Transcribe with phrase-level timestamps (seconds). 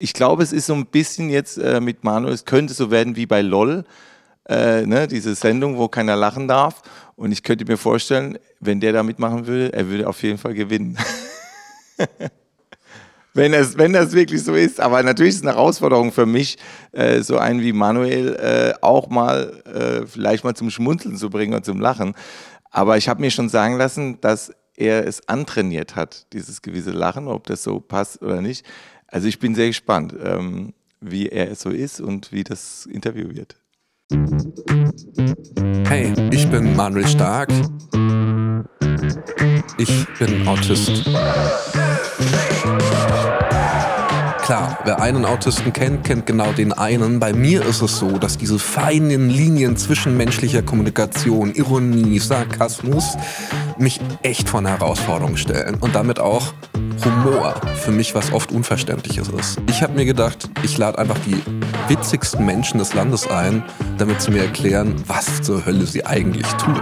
[0.00, 3.16] Ich glaube, es ist so ein bisschen jetzt äh, mit Manuel, es könnte so werden
[3.16, 3.84] wie bei LOL,
[4.48, 6.82] äh, ne, diese Sendung, wo keiner lachen darf.
[7.16, 10.54] Und ich könnte mir vorstellen, wenn der da mitmachen würde, er würde auf jeden Fall
[10.54, 10.96] gewinnen.
[13.34, 14.80] wenn, es, wenn das wirklich so ist.
[14.80, 16.58] Aber natürlich ist es eine Herausforderung für mich,
[16.92, 21.54] äh, so einen wie Manuel äh, auch mal äh, vielleicht mal zum Schmunzeln zu bringen
[21.54, 22.14] und zum Lachen.
[22.70, 27.26] Aber ich habe mir schon sagen lassen, dass er es antrainiert hat, dieses gewisse Lachen,
[27.26, 28.64] ob das so passt oder nicht.
[29.10, 33.56] Also ich bin sehr gespannt, ähm, wie er so ist und wie das Interview wird.
[35.88, 37.50] Hey, ich bin Manuel Stark.
[39.78, 41.08] Ich bin Autist.
[44.48, 47.20] Klar, wer einen Autisten kennt, kennt genau den einen.
[47.20, 53.18] Bei mir ist es so, dass diese feinen Linien zwischenmenschlicher Kommunikation, Ironie, Sarkasmus
[53.76, 56.54] mich echt vor eine Herausforderung stellen und damit auch
[57.04, 59.60] Humor für mich was oft Unverständliches ist.
[59.68, 61.36] Ich habe mir gedacht, ich lade einfach die
[61.88, 63.62] witzigsten Menschen des Landes ein,
[63.98, 66.80] damit sie mir erklären, was zur Hölle sie eigentlich tun.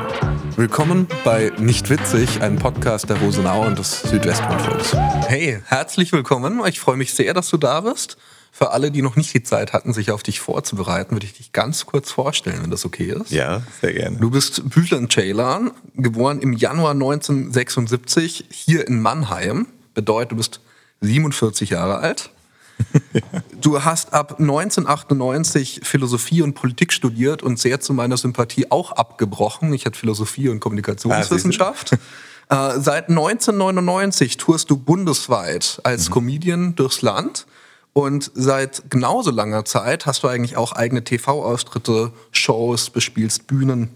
[0.57, 4.97] Willkommen bei Nicht Witzig, einem Podcast der Rosenau und des Südwestrundfunks.
[5.29, 6.63] Hey, herzlich willkommen.
[6.67, 8.17] Ich freue mich sehr, dass du da bist.
[8.53, 11.53] Für alle, die noch nicht die Zeit hatten, sich auf dich vorzubereiten, würde ich dich
[11.53, 13.31] ganz kurz vorstellen, wenn das okay ist.
[13.31, 14.17] Ja, sehr gerne.
[14.17, 19.67] Du bist Bülent Ceylan, geboren im Januar 1976 hier in Mannheim.
[19.93, 20.61] Bedeutet, du bist
[21.03, 22.31] 47 Jahre alt.
[23.61, 29.73] Du hast ab 1998 Philosophie und Politik studiert und sehr zu meiner Sympathie auch abgebrochen.
[29.73, 31.95] Ich hatte Philosophie und Kommunikationswissenschaft.
[31.95, 31.99] Ah,
[32.49, 36.13] äh, seit 1999 tourst du bundesweit als mhm.
[36.13, 37.47] Comedian durchs Land.
[37.93, 43.89] Und seit genauso langer Zeit hast du eigentlich auch eigene TV-Auftritte, Shows, bespielst Bühnen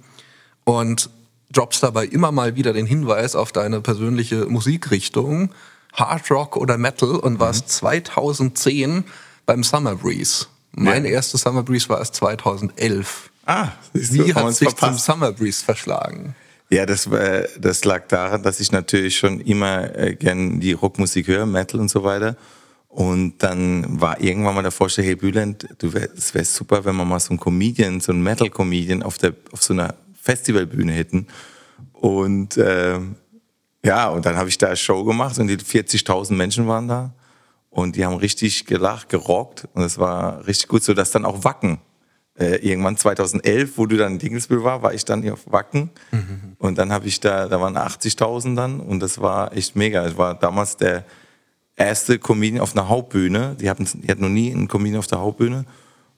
[0.64, 1.10] und
[1.52, 5.50] droppst dabei immer mal wieder den Hinweis auf deine persönliche Musikrichtung,
[5.92, 7.70] Hard Rock oder Metal und warst mhm.
[7.70, 9.04] 2010
[9.44, 10.46] beim Summer Breeze.
[10.72, 11.10] Mein ja.
[11.10, 13.30] erstes Summer Breeze war erst 2011.
[13.44, 15.04] Ah, Wie hat sich verpasst.
[15.04, 16.34] zum Summer Breeze verschlagen?
[16.72, 21.26] Ja, das, äh, das lag daran, dass ich natürlich schon immer äh, gern die Rockmusik
[21.26, 22.36] höre, Metal und so weiter.
[22.86, 26.94] Und dann war irgendwann mal der Vorschlag, hey Bülent, du wär, es wäre super, wenn
[26.96, 31.26] wir mal so einen Comedian, so einen Metal-Comedian auf, der, auf so einer Festivalbühne hätten.
[31.92, 33.00] Und äh,
[33.84, 37.14] ja, und dann habe ich da eine Show gemacht und die 40.000 Menschen waren da.
[37.68, 39.68] Und die haben richtig gelacht, gerockt.
[39.74, 41.78] Und es war richtig gut, so dass dann auch Wacken
[42.40, 45.90] äh, irgendwann 2011, wo du dann in Dingelsbühl war, war ich dann hier auf Wacken.
[46.10, 46.56] Mhm.
[46.58, 50.04] Und dann habe ich da, da waren 80.000 dann und das war echt mega.
[50.06, 51.04] Es war damals der
[51.76, 53.56] erste Comedian auf einer Hauptbühne.
[53.60, 55.66] Die hatten, die hatten noch nie einen Comedian auf der Hauptbühne.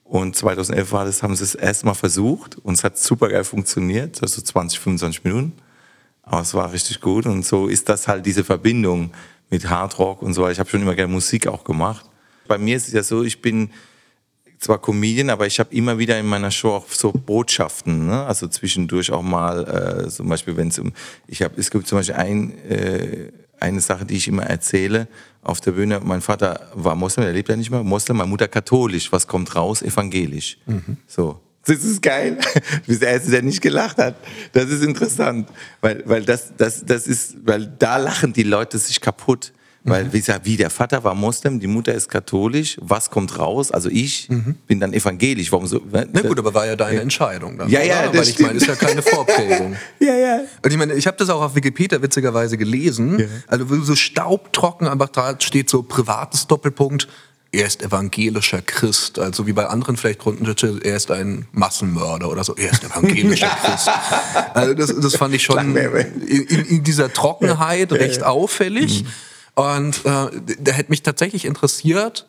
[0.03, 3.43] Und 2011 war das, haben sie es erst mal versucht und es hat super geil
[3.43, 5.53] funktioniert, also 20, 25 Minuten.
[6.21, 9.11] Aber es war richtig gut und so ist das halt diese Verbindung
[9.49, 10.47] mit Hard Rock und so.
[10.47, 12.05] Ich habe schon immer gerne Musik auch gemacht.
[12.47, 13.71] Bei mir ist es ja so, ich bin
[14.63, 18.25] zwar Comedian, aber ich habe immer wieder in meiner Show auch so Botschaften, ne?
[18.25, 20.93] also zwischendurch auch mal, äh, zum Beispiel, wenn es um,
[21.27, 25.07] ich habe, es gibt zum Beispiel ein, äh, eine Sache, die ich immer erzähle
[25.41, 25.99] auf der Bühne.
[26.03, 29.11] Mein Vater war Moslem, der lebt ja nicht mehr, Moslem, meine Mutter katholisch.
[29.11, 29.81] Was kommt raus?
[29.81, 30.57] Evangelisch.
[30.65, 30.97] Mhm.
[31.07, 31.39] So.
[31.65, 32.39] Das ist geil.
[32.53, 34.15] Du bist der Erste, der nicht gelacht hat.
[34.51, 35.47] Das ist interessant.
[35.79, 39.53] Weil, weil das, das, das ist, weil da lachen die Leute sich kaputt.
[39.85, 40.13] Weil, mhm.
[40.13, 43.71] wie gesagt, wie der Vater war Moslem, die Mutter ist katholisch, was kommt raus?
[43.71, 44.55] Also ich mhm.
[44.65, 45.51] bin dann evangelisch.
[45.51, 45.81] Warum so?
[45.91, 47.69] Na gut, aber war ja deine Entscheidung dann.
[47.69, 49.75] Ja, ja, das Weil ich meine, ist ja keine Vorprägung.
[49.99, 50.39] ja, ja.
[50.63, 53.19] Und ich meine, ich habe das auch auf Wikipedia witzigerweise gelesen.
[53.19, 53.25] Ja.
[53.47, 57.09] Also so staubtrocken, aber da steht so privates Doppelpunkt.
[57.51, 60.47] Er ist evangelischer Christ, also wie bei anderen vielleicht drunten,
[60.81, 62.55] er ist ein Massenmörder oder so.
[62.55, 63.91] Er ist evangelischer Christ.
[64.55, 69.03] Also das, das fand ich schon in, in dieser Trockenheit recht auffällig.
[69.03, 69.07] Mhm.
[69.55, 72.27] Und äh, da hätte mich tatsächlich interessiert,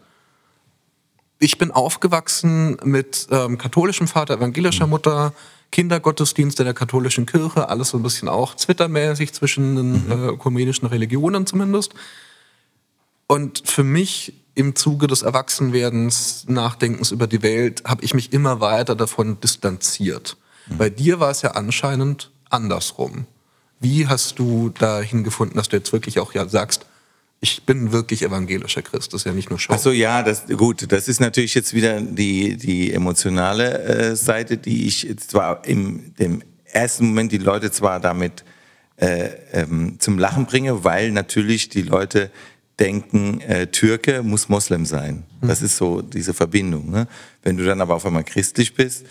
[1.38, 5.32] ich bin aufgewachsen mit ähm, katholischem Vater, evangelischer Mutter,
[5.72, 10.12] Kindergottesdienst in der katholischen Kirche, alles so ein bisschen auch zwittermäßig zwischen den mhm.
[10.12, 11.94] äh, ökumenischen Religionen zumindest.
[13.26, 18.60] Und für mich im Zuge des Erwachsenwerdens, Nachdenkens über die Welt, habe ich mich immer
[18.60, 20.36] weiter davon distanziert.
[20.68, 20.78] Mhm.
[20.78, 23.26] Bei dir war es ja anscheinend andersrum.
[23.80, 26.86] Wie hast du dahin gefunden, dass du jetzt wirklich auch ja sagst,
[27.44, 29.74] ich bin wirklich evangelischer Christ, das ist ja nicht nur Show.
[29.74, 34.56] Ach so, ja, das, gut, das ist natürlich jetzt wieder die, die emotionale äh, Seite,
[34.56, 38.44] die ich zwar im dem ersten Moment die Leute zwar damit
[38.96, 42.30] äh, ähm, zum Lachen bringe, weil natürlich die Leute
[42.80, 45.24] denken, äh, Türke muss Moslem sein.
[45.40, 45.48] Hm.
[45.48, 46.90] Das ist so diese Verbindung.
[46.90, 47.06] Ne?
[47.42, 49.04] Wenn du dann aber auf einmal christlich bist,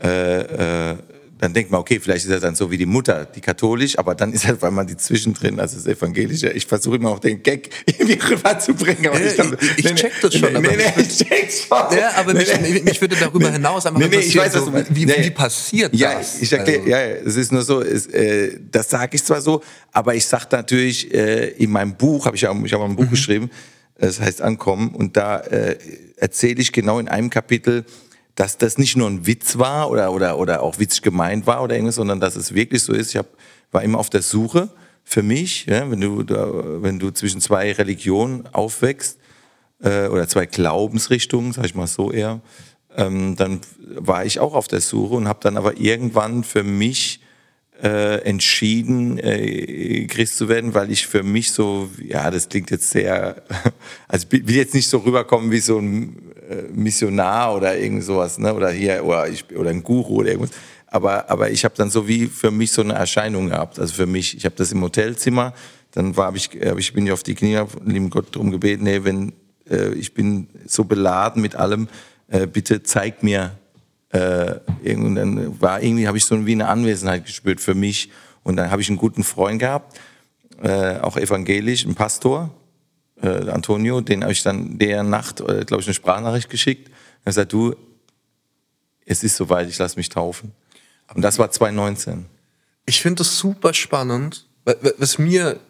[0.00, 0.96] äh, äh,
[1.42, 4.14] dann denkt man, okay, vielleicht ist er dann so wie die Mutter, die katholisch, aber
[4.14, 7.42] dann ist halt, weil man die zwischendrin, also das Evangelische, ich versuche immer auch den
[7.42, 9.08] Gag irgendwie rüberzubringen.
[9.08, 11.26] Aber Ja, ich, glaub, ich- ich check das schon, Nee, aber nee, nee, ich ich
[11.28, 11.98] check's schon.
[11.98, 15.14] Ja, aber mich, mich würde darüber hinaus einfach Nee, nee, ich weiß, so, wie, Nee.
[15.18, 16.40] wie passiert ja, das?
[16.40, 19.62] Ich erkläre, Also- ja, es ist nur so, es, äh, das sage ich zwar so,
[19.90, 23.06] aber ich sage natürlich, äh, in meinem Buch, habe ich ja ich hab ein Buch
[23.06, 23.10] Mhm.
[23.10, 23.50] geschrieben,
[23.98, 25.76] das heißt Ankommen, und da äh,
[26.18, 27.84] erzähle ich genau in einem Kapitel,
[28.34, 31.74] dass das nicht nur ein Witz war oder, oder, oder auch witzig gemeint war oder
[31.74, 33.10] irgendwas, sondern dass es wirklich so ist.
[33.10, 33.26] Ich hab,
[33.70, 34.70] war immer auf der Suche
[35.04, 36.24] für mich, ja, wenn, du,
[36.82, 39.18] wenn du zwischen zwei Religionen aufwächst,
[39.82, 42.40] äh, oder zwei Glaubensrichtungen, sag ich mal so eher,
[42.96, 43.60] ähm, dann
[43.96, 47.21] war ich auch auf der Suche und habe dann aber irgendwann für mich
[47.82, 52.90] äh, entschieden, äh, Christ zu werden, weil ich für mich so, ja, das klingt jetzt
[52.90, 53.42] sehr,
[54.08, 56.16] also ich will jetzt nicht so rüberkommen wie so ein
[56.48, 58.54] äh, Missionar oder irgend sowas, ne?
[58.54, 60.54] oder hier, oder, ich, oder ein Guru oder irgendwas.
[60.86, 63.80] Aber, aber ich habe dann so wie für mich so eine Erscheinung gehabt.
[63.80, 65.54] Also für mich, ich habe das im Hotelzimmer,
[65.90, 68.84] dann war, hab ich, hab ich bin ich auf die Knie, lieben Gott darum gebeten,
[68.84, 69.32] nee, wenn
[69.68, 71.88] äh, ich bin so beladen mit allem,
[72.28, 73.58] äh, bitte zeig mir
[74.12, 74.54] äh,
[74.84, 78.10] dann war irgendwie, habe ich so wie eine Anwesenheit gespürt für mich.
[78.44, 79.98] Und dann habe ich einen guten Freund gehabt,
[80.62, 82.50] äh, auch evangelisch, einen Pastor,
[83.22, 86.88] äh, Antonio, den habe ich dann der Nacht, äh, glaube ich, eine Sprachnachricht geschickt.
[86.88, 87.74] Er hat gesagt, du,
[89.06, 90.52] es ist soweit, ich lasse mich taufen.
[91.14, 92.26] Und das war 2019.
[92.86, 95.60] Ich finde es super spannend, wa- wa- was mir,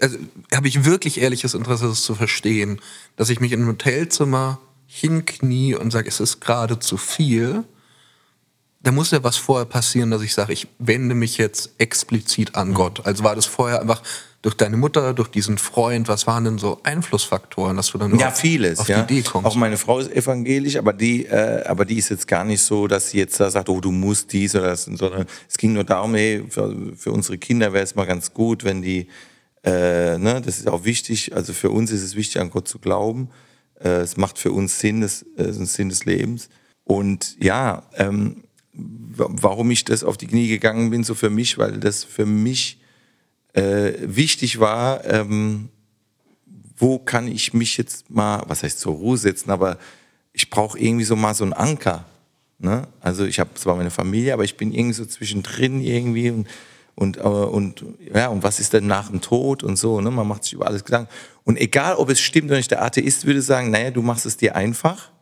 [0.00, 0.18] also
[0.54, 2.80] habe ich wirklich ehrliches Interesse, das zu verstehen,
[3.16, 7.64] dass ich mich in ein Hotelzimmer hinknie und sage, es ist gerade zu viel.
[8.80, 12.54] Da muss ja was vorher passieren, dass ich sage, ich wende mich jetzt explizit Mhm.
[12.60, 13.04] an Gott.
[13.06, 14.02] Also war das vorher einfach
[14.40, 18.16] durch deine Mutter, durch diesen Freund, was waren denn so Einflussfaktoren, dass du dann Ja,
[18.16, 18.78] überhaupt vieles.
[18.78, 19.02] auf ja.
[19.02, 19.46] die Idee kommst?
[19.48, 22.86] Auch meine Frau ist evangelisch, aber die, äh, aber die ist jetzt gar nicht so,
[22.86, 25.82] dass sie jetzt da sagt, oh, du musst dies oder das, sondern es ging nur
[25.82, 29.08] darum, hey, für, für unsere Kinder wäre es mal ganz gut, wenn die,
[29.64, 32.78] äh, ne, das ist auch wichtig, also für uns ist es wichtig, an Gott zu
[32.78, 33.30] glauben.
[33.80, 36.48] Äh, es macht für uns Sinn, äh, ist ein Sinn des Lebens.
[36.84, 38.44] Und ja, ähm,
[38.78, 42.78] warum ich das auf die Knie gegangen bin, so für mich, weil das für mich
[43.52, 45.68] äh, wichtig war, ähm,
[46.76, 49.78] wo kann ich mich jetzt mal, was heißt zur Ruhe setzen, aber
[50.32, 52.04] ich brauche irgendwie so mal so einen Anker.
[52.58, 52.86] Ne?
[53.00, 56.46] Also ich habe zwar meine Familie, aber ich bin irgendwie so zwischendrin irgendwie und
[56.98, 60.10] und, äh, und ja, und was ist denn nach dem Tod und so, ne?
[60.10, 61.08] Man macht sich über alles Gedanken.
[61.44, 64.36] Und egal, ob es stimmt oder nicht, der Atheist würde sagen, naja, du machst es
[64.36, 65.12] dir einfach.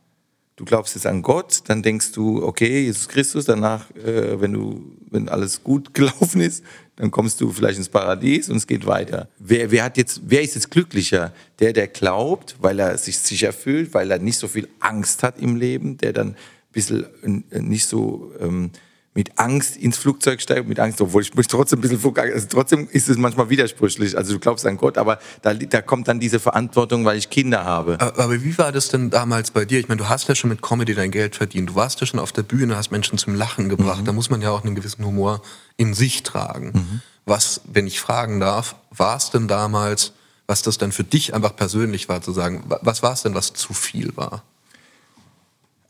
[0.57, 4.97] Du glaubst jetzt an Gott, dann denkst du, okay, Jesus Christus, danach, äh, wenn du,
[5.11, 6.65] wenn alles gut gelaufen ist,
[6.97, 9.29] dann kommst du vielleicht ins Paradies und es geht weiter.
[9.39, 11.35] Wer, wer hat jetzt, wer ist jetzt glücklicher?
[11.59, 15.39] Der, der glaubt, weil er sich sicher fühlt, weil er nicht so viel Angst hat
[15.41, 16.37] im Leben, der dann ein
[16.73, 17.05] bisschen
[17.51, 18.71] äh, nicht so ähm,
[19.17, 22.47] mit Angst ins Flugzeug steigt, mit Angst, obwohl ich mich trotzdem ein bisschen, Flug- also
[22.49, 24.17] trotzdem ist es manchmal widersprüchlich.
[24.17, 27.65] Also du glaubst an Gott, aber da, da kommt dann diese Verantwortung, weil ich Kinder
[27.65, 27.99] habe.
[27.99, 29.81] Aber wie war das denn damals bei dir?
[29.81, 31.71] Ich meine, du hast ja schon mit Comedy dein Geld verdient.
[31.71, 34.03] Du warst ja schon auf der Bühne, hast Menschen zum Lachen gebracht.
[34.03, 34.05] Mhm.
[34.05, 35.41] Da muss man ja auch einen gewissen Humor
[35.79, 37.01] in sich tragen.
[37.25, 40.13] Was, wenn ich fragen darf, war es denn damals,
[40.47, 43.35] was das dann für dich einfach persönlich war, zu sagen, wa- was war es denn,
[43.35, 44.43] was zu viel war?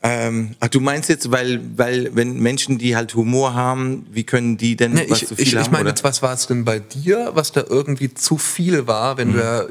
[0.03, 4.55] Ähm, ach, du meinst jetzt, weil, weil, wenn Menschen, die halt Humor haben, wie können
[4.55, 5.71] die denn Nee, was ich, zu viel ich, ich haben?
[5.71, 5.89] meine oder?
[5.89, 9.39] jetzt, was war es denn bei dir, was da irgendwie zu viel war, wenn du
[9.39, 9.65] ja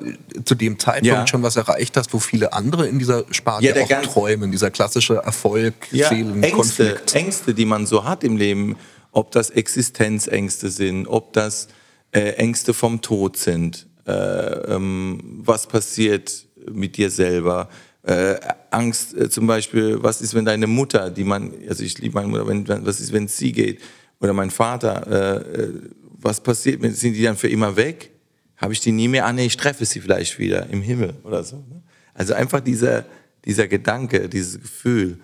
[0.45, 1.13] zu dem Zeitpunkt Mhm.
[1.21, 1.27] Ja.
[1.29, 4.71] schon was erreicht hast, wo viele andere in dieser Sparte Ja, auch ganz- träumen, dieser
[4.73, 7.15] klassische Erfolg, ja, Seelen, Ängste, Konflikt.
[7.15, 8.77] Ängste, die man so hat im Leben,
[9.13, 11.69] ob das Existenzängste sind, ob das
[12.11, 17.69] äh, Ängste vom Tod sind, äh, ähm, was passiert mit dir selber,
[18.03, 18.35] äh,
[18.71, 22.29] Angst äh, zum Beispiel, was ist, wenn deine Mutter, die man, also ich liebe meine
[22.29, 23.81] Mutter, wenn, was ist, wenn sie geht,
[24.21, 25.73] oder mein Vater, äh, äh,
[26.19, 28.11] was passiert, sind die dann für immer weg?
[28.57, 29.27] Habe ich die nie mehr?
[29.27, 31.57] Ah nee, ich treffe sie vielleicht wieder im Himmel oder so.
[31.57, 31.83] ne?
[32.15, 33.05] Also einfach dieser,
[33.45, 35.19] dieser Gedanke, dieses Gefühl,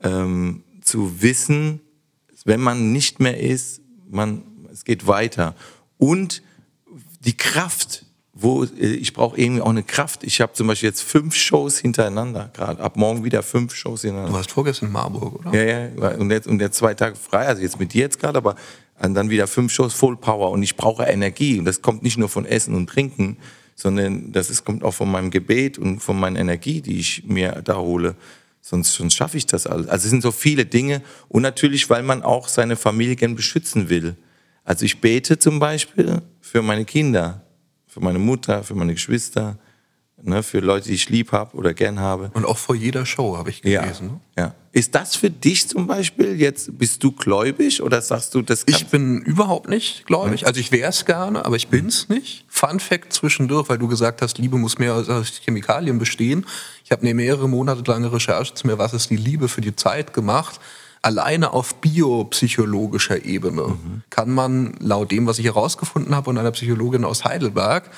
[0.00, 1.80] ähm, zu wissen,
[2.44, 4.42] wenn man nicht mehr ist, man,
[4.72, 5.54] es geht weiter.
[5.98, 6.42] Und
[7.20, 8.06] die Kraft,
[8.40, 10.22] wo äh, ich brauche irgendwie auch eine Kraft.
[10.22, 12.80] Ich habe zum Beispiel jetzt fünf Shows hintereinander gerade.
[12.82, 14.30] Ab morgen wieder fünf Shows hintereinander.
[14.30, 15.54] Du warst vorgestern in Marburg, oder?
[15.54, 18.38] Ja, ja, und jetzt, und jetzt zwei Tage frei, also jetzt mit dir jetzt gerade,
[18.38, 18.54] aber
[19.00, 22.28] dann wieder fünf Shows Full Power und ich brauche Energie und das kommt nicht nur
[22.28, 23.36] von Essen und Trinken,
[23.74, 27.62] sondern das ist, kommt auch von meinem Gebet und von meiner Energie, die ich mir
[27.64, 28.16] da hole.
[28.60, 29.88] Sonst, sonst schaffe ich das alles.
[29.88, 33.88] Also es sind so viele Dinge und natürlich, weil man auch seine Familie gern beschützen
[33.88, 34.16] will.
[34.64, 37.42] Also ich bete zum Beispiel für meine Kinder,
[37.98, 39.58] für meine Mutter, für meine Geschwister,
[40.22, 42.30] ne, für Leute, die ich lieb habe oder gern habe.
[42.34, 44.20] Und auch vor jeder Show habe ich gelesen.
[44.36, 44.54] Ja, ja.
[44.70, 48.86] Ist das für dich zum Beispiel jetzt, bist du gläubig oder sagst du, das Ich
[48.86, 50.46] bin überhaupt nicht gläubig.
[50.46, 52.44] Also ich wäre es gerne, aber ich bin es nicht.
[52.48, 55.08] Fun Fact zwischendurch, weil du gesagt hast, Liebe muss mehr aus
[55.44, 56.46] Chemikalien bestehen.
[56.84, 59.74] Ich habe eine mehrere Monate lange Recherche zu mir, was ist die Liebe für die
[59.74, 60.60] Zeit gemacht.
[61.02, 64.02] Alleine auf biopsychologischer Ebene mhm.
[64.10, 67.90] kann man laut dem, was ich herausgefunden habe und einer Psychologin aus Heidelberg,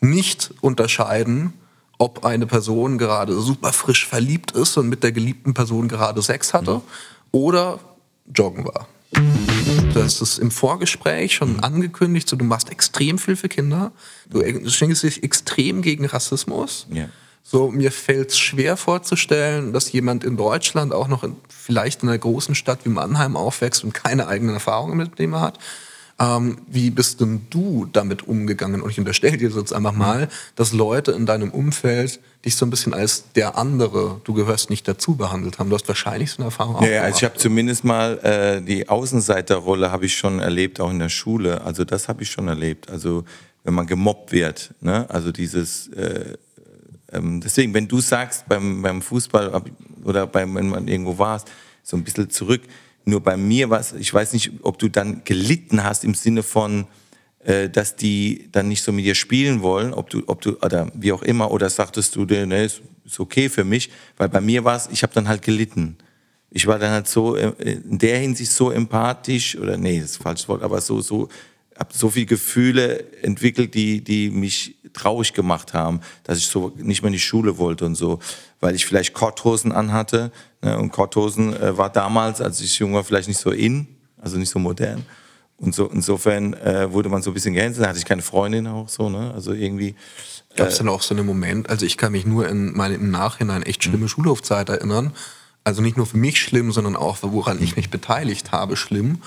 [0.00, 1.52] nicht unterscheiden,
[1.98, 6.54] ob eine Person gerade super frisch verliebt ist und mit der geliebten Person gerade Sex
[6.54, 6.82] hatte mhm.
[7.32, 7.78] oder
[8.34, 8.88] joggen war.
[9.94, 13.92] Du hast es im Vorgespräch schon angekündigt, so, du machst extrem viel für Kinder,
[14.28, 16.86] du schenkst dich extrem gegen Rassismus.
[16.90, 17.08] Ja.
[17.48, 22.08] So, mir fällt es schwer vorzustellen, dass jemand in Deutschland auch noch in, vielleicht in
[22.08, 25.60] einer großen Stadt wie Mannheim aufwächst und keine eigenen Erfahrungen mit dem hat.
[26.18, 28.82] Ähm, wie bist denn du damit umgegangen?
[28.82, 30.26] Und ich unterstelle dir jetzt einfach mal,
[30.56, 34.88] dass Leute in deinem Umfeld dich so ein bisschen als der andere, du gehörst nicht
[34.88, 35.70] dazu, behandelt haben.
[35.70, 38.88] Du hast wahrscheinlich so eine Erfahrung auch Ja, also ich habe zumindest mal äh, die
[38.88, 41.60] Außenseiterrolle habe ich schon erlebt, auch in der Schule.
[41.60, 42.90] Also das habe ich schon erlebt.
[42.90, 43.24] Also
[43.62, 45.06] wenn man gemobbt wird, ne?
[45.10, 46.36] also dieses äh,
[47.16, 49.62] ähm, deswegen, wenn du sagst beim, beim Fußball
[50.04, 51.50] oder beim, wenn man irgendwo warst,
[51.82, 52.62] so ein bisschen zurück,
[53.04, 56.42] nur bei mir war es, ich weiß nicht, ob du dann gelitten hast im Sinne
[56.42, 56.86] von,
[57.44, 60.90] äh, dass die dann nicht so mit dir spielen wollen, ob du, ob du, oder
[60.94, 64.64] wie auch immer, oder sagtest du, ne, ist, ist okay für mich, weil bei mir
[64.64, 65.96] war es, ich habe dann halt gelitten.
[66.50, 70.20] Ich war dann halt so, äh, in der Hinsicht so empathisch, oder nee, das ist
[70.20, 71.28] ein falsches Wort, aber so, so,
[71.78, 77.02] habe so viele Gefühle entwickelt, die, die mich traurig gemacht haben, dass ich so nicht
[77.02, 78.18] mehr in die Schule wollte und so,
[78.60, 80.32] weil ich vielleicht Korthosen anhatte.
[80.62, 80.76] Ne?
[80.78, 83.86] Und Korthosen äh, war damals, als ich jung war, vielleicht nicht so in,
[84.20, 85.04] also nicht so modern.
[85.58, 88.66] Und so, insofern äh, wurde man so ein bisschen gehänselt, da hatte ich keine Freundin
[88.66, 89.32] auch so, ne?
[89.34, 89.90] Also irgendwie.
[90.50, 92.94] Äh, Gab es dann auch so einen Moment, also ich kann mich nur in meine
[92.94, 94.08] im Nachhinein echt schlimme mhm.
[94.08, 95.12] Schulhofzeit erinnern.
[95.64, 99.20] Also nicht nur für mich schlimm, sondern auch, woran ich mich beteiligt habe, schlimm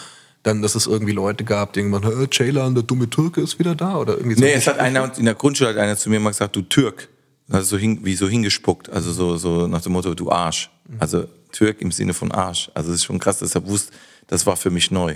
[0.43, 3.75] dann, dass es irgendwie Leute gab, die irgendwann, hey, Ceylan, der dumme Türke ist wieder
[3.75, 4.41] da oder irgendwie so.
[4.41, 7.09] Nee, es hat einer, in der Grundschule hat einer zu mir mal gesagt, du Türk.
[7.51, 10.69] Also so hin, wie so hingespuckt, also so, so nach dem Motto, du Arsch.
[10.99, 12.69] Also Türk im Sinne von Arsch.
[12.75, 13.91] Also das ist schon krass, deshalb wusste,
[14.27, 15.15] das war für mich neu.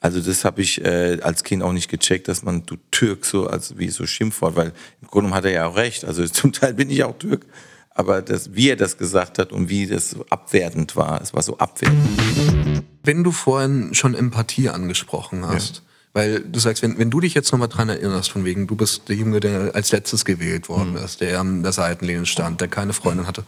[0.00, 3.46] Also das habe ich äh, als Kind auch nicht gecheckt, dass man du Türk so
[3.46, 6.04] als wie so Schimpfwort, weil im Grunde hat er ja auch recht.
[6.04, 7.46] Also zum Teil bin ich auch Türk,
[7.90, 11.42] aber das, wie er das gesagt hat und wie das so abwertend war, es war
[11.42, 12.82] so abwertend.
[13.02, 15.82] Wenn du vorhin schon Empathie angesprochen hast, ja.
[16.12, 19.08] weil du sagst, wenn, wenn du dich jetzt nochmal dran erinnerst, von wegen, du bist
[19.08, 20.98] der Junge, der als letztes gewählt worden mhm.
[20.98, 23.44] ist, der an der Seitenlinie stand, der keine Freundin hatte.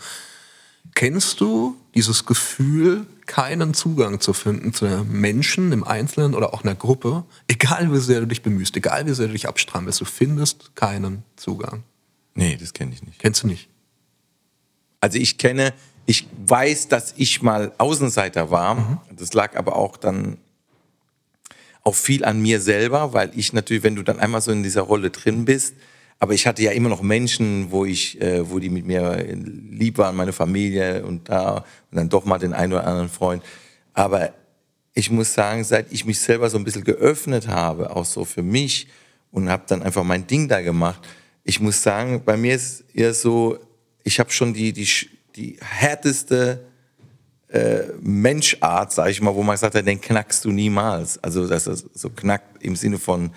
[0.94, 6.74] Kennst du dieses Gefühl, keinen Zugang zu finden zu Menschen im Einzelnen oder auch einer
[6.74, 10.74] Gruppe, egal wie sehr du dich bemühst, egal wie sehr du dich abstrampelst, du findest
[10.74, 11.84] keinen Zugang?
[12.34, 13.18] Nee, das kenne ich nicht.
[13.18, 13.68] Kennst du nicht?
[15.00, 15.72] Also ich kenne
[16.06, 18.74] ich weiß, dass ich mal Außenseiter war.
[18.74, 18.98] Mhm.
[19.16, 20.38] Das lag aber auch dann
[21.84, 24.82] auch viel an mir selber, weil ich natürlich, wenn du dann einmal so in dieser
[24.82, 25.74] Rolle drin bist,
[26.22, 29.98] aber ich hatte ja immer noch Menschen, wo ich, äh, wo die mit mir lieb
[29.98, 33.42] waren, meine Familie und da und dann doch mal den einen oder anderen Freund.
[33.92, 34.32] Aber
[34.94, 38.44] ich muss sagen, seit ich mich selber so ein bisschen geöffnet habe, auch so für
[38.44, 38.86] mich
[39.32, 41.00] und habe dann einfach mein Ding da gemacht.
[41.42, 43.58] Ich muss sagen, bei mir ist eher so,
[44.04, 44.88] ich habe schon die die
[45.36, 46.64] die härteste
[47.48, 51.22] äh, Menschart, sag ich mal, wo man sagt, den knackst du niemals.
[51.22, 53.30] Also, dass er so knackt im Sinne von,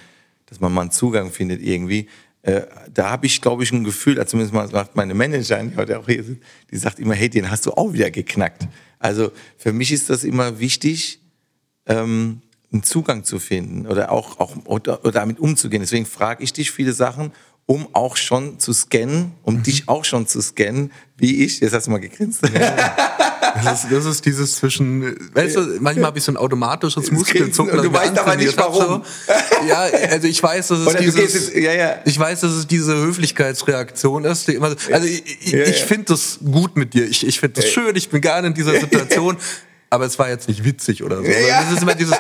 [0.46, 2.08] dass man mal einen Zugang findet irgendwie.
[2.42, 2.62] Äh,
[2.94, 6.06] da habe ich, glaube ich, ein Gefühl, also zumindest sagt meine Managerin, die heute auch
[6.06, 8.68] hier sind, die sagt immer, hey, den hast du auch wieder geknackt.
[9.00, 11.20] Also für mich ist das immer wichtig,
[11.88, 15.82] ähm, einen Zugang zu finden oder auch, auch oder, oder damit umzugehen.
[15.82, 17.32] Deswegen frage ich dich viele Sachen
[17.68, 19.64] um auch schon zu scannen, um mhm.
[19.64, 21.62] dich auch schon zu scannen, wie ich.
[21.62, 22.42] Jetzt hast du mal gegrinst.
[22.54, 22.96] Ja.
[23.64, 27.82] Das, ist, das ist dieses zwischen, weißt du, manchmal habe ich so ein automatisches Muskelzucken.
[27.82, 29.04] Du weißt aber nicht warum.
[29.68, 29.80] Ja,
[30.12, 31.96] also ich weiß, dass es Oder dieses, jetzt, ja, ja.
[32.06, 34.48] ich weiß, dass es diese Höflichkeitsreaktion ist.
[34.50, 37.08] Also ich, ja, ich finde das gut mit dir.
[37.08, 37.96] Ich, ich finde das schön.
[37.96, 39.38] Ich bin gerne in dieser Situation.
[39.96, 41.24] Aber es war jetzt nicht witzig oder so.
[41.24, 41.64] Ja.
[41.64, 42.18] Das ist immer dieses,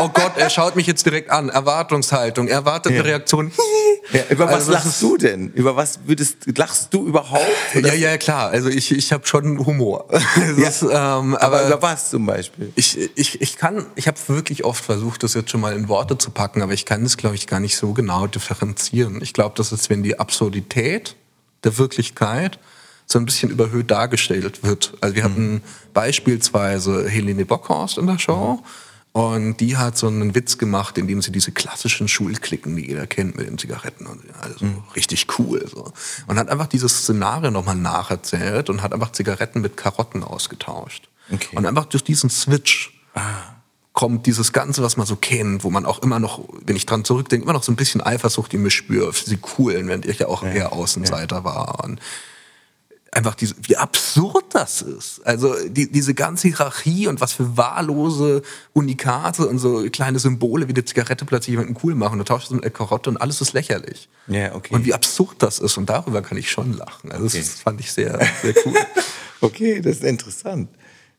[0.00, 3.02] oh Gott, er schaut mich jetzt direkt an, Erwartungshaltung, erwartet ja.
[3.02, 3.52] Reaktion.
[4.10, 5.52] Ja, über was also, lachst du denn?
[5.52, 7.44] Über was würdest lachst du überhaupt?
[7.74, 8.48] Ja, ja, klar.
[8.48, 10.08] Also ich, ich habe schon Humor.
[10.56, 12.72] Ist, ähm, aber, aber, über was zum Beispiel?
[12.74, 16.16] Ich, ich, ich kann, ich habe wirklich oft versucht, das jetzt schon mal in Worte
[16.16, 19.20] zu packen, aber ich kann es, glaube ich, gar nicht so genau differenzieren.
[19.20, 21.14] Ich glaube, das ist, wenn die Absurdität
[21.64, 22.58] der Wirklichkeit
[23.10, 24.94] so ein bisschen überhöht dargestellt wird.
[25.00, 25.62] Also wir hatten mhm.
[25.94, 28.60] beispielsweise Helene Bockhorst in der Show.
[28.62, 28.64] Mhm
[29.12, 33.36] Und die hat so einen Witz gemacht, indem sie diese klassischen Schulklicken, die jeder kennt,
[33.36, 34.84] mit den Zigaretten und also mhm.
[34.94, 35.66] richtig cool.
[35.68, 35.92] So.
[36.26, 41.08] Und hat einfach dieses Szenario nochmal nacherzählt und hat einfach Zigaretten mit Karotten ausgetauscht.
[41.32, 41.56] Okay.
[41.56, 43.22] Und einfach durch diesen Switch ah.
[43.92, 47.04] kommt dieses Ganze, was man so kennt, wo man auch immer noch, wenn ich dran
[47.04, 50.20] zurückdenke, immer noch so ein bisschen Eifersucht in mir spüre, für sie coolen, während ich
[50.20, 50.50] ja auch ja.
[50.50, 51.44] eher Außenseiter ja.
[51.44, 51.82] war.
[51.82, 51.98] Und
[53.18, 55.20] einfach diese, wie absurd das ist.
[55.26, 60.72] Also die, diese ganze Hierarchie und was für wahllose Unikate und so kleine Symbole wie
[60.72, 62.18] die Zigarette plötzlich jemanden cool machen.
[62.18, 64.08] Du tauschst mit einer Karotte und alles ist lächerlich.
[64.28, 64.74] Ja, okay.
[64.74, 67.10] Und wie absurd das ist und darüber kann ich schon lachen.
[67.10, 67.38] Also okay.
[67.38, 68.74] das fand ich sehr, sehr cool.
[69.40, 70.70] okay, das ist interessant.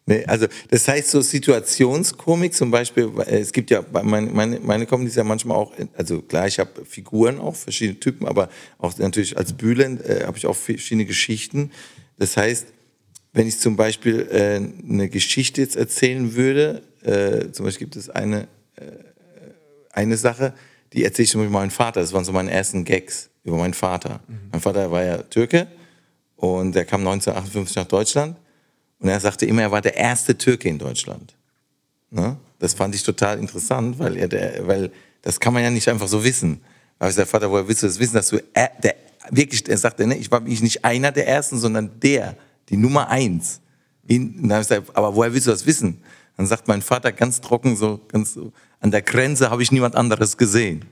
[0.10, 5.10] Nee, also das heißt so Situationskomik zum Beispiel, es gibt ja, meine, meine, meine Comedy
[5.10, 8.50] ist ja manchmal auch, also klar, ich habe Figuren auch, verschiedene Typen, aber
[8.80, 11.70] auch natürlich als Bühlen äh, habe ich auch verschiedene Geschichten.
[12.18, 12.70] Das heißt,
[13.34, 14.56] wenn ich zum Beispiel äh,
[14.92, 18.48] eine Geschichte jetzt erzählen würde, äh, zum Beispiel gibt es eine,
[18.78, 18.86] äh,
[19.92, 20.56] eine Sache,
[20.92, 23.76] die erzähle ich zum Beispiel meinem Vater, das waren so meine ersten Gags über meinen
[23.76, 24.22] Vater.
[24.28, 24.40] Mhm.
[24.54, 25.68] Mein Vater war ja Türke
[26.36, 28.38] und der kam 1958 nach Deutschland
[29.00, 31.36] und er sagte immer, er war der erste Türke in Deutschland.
[32.12, 32.38] Ne?
[32.60, 34.92] Das fand ich total interessant, weil, er der, weil
[35.22, 36.62] das kann man ja nicht einfach so wissen.
[36.98, 38.96] Aber ich sagte, Vater, woher willst du das wissen, dass du er, der,
[39.32, 42.36] wirklich, er sagte, ne, ich war nicht einer der Ersten, sondern der,
[42.68, 43.62] die Nummer eins.
[44.08, 46.02] In, dann habe ich gesagt, aber woher willst du das wissen?
[46.36, 49.96] Dann sagt mein Vater ganz trocken, so ganz so, an der Grenze habe ich niemand
[49.96, 50.86] anderes gesehen.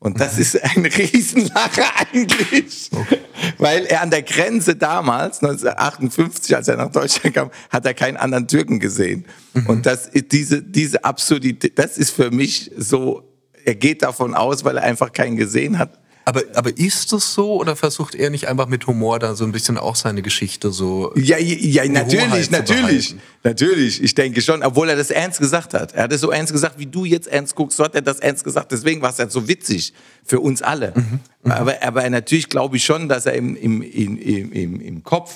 [0.00, 2.90] Und das ist ein Riesenlacher eigentlich.
[2.90, 3.18] Okay.
[3.58, 8.16] Weil er an der Grenze damals, 1958, als er nach Deutschland kam, hat er keinen
[8.16, 9.26] anderen Türken gesehen.
[9.52, 9.66] Mhm.
[9.66, 13.30] Und das, diese, diese Absurdität, das ist für mich so,
[13.66, 17.54] er geht davon aus, weil er einfach keinen gesehen hat, aber, aber ist das so
[17.54, 21.12] oder versucht er nicht einfach mit Humor da so ein bisschen auch seine Geschichte so?
[21.16, 24.00] Ja, ja, natürlich, natürlich, natürlich.
[24.00, 25.92] Ich denke schon, obwohl er das ernst gesagt hat.
[25.92, 28.20] Er hat es so ernst gesagt, wie du jetzt ernst guckst, so hat er das
[28.20, 28.70] ernst gesagt.
[28.70, 29.92] Deswegen war es halt so witzig
[30.24, 30.92] für uns alle.
[30.94, 31.50] Mhm, mhm.
[31.50, 35.34] aber, aber natürlich glaube ich schon, dass er im, im, im, im, im Kopf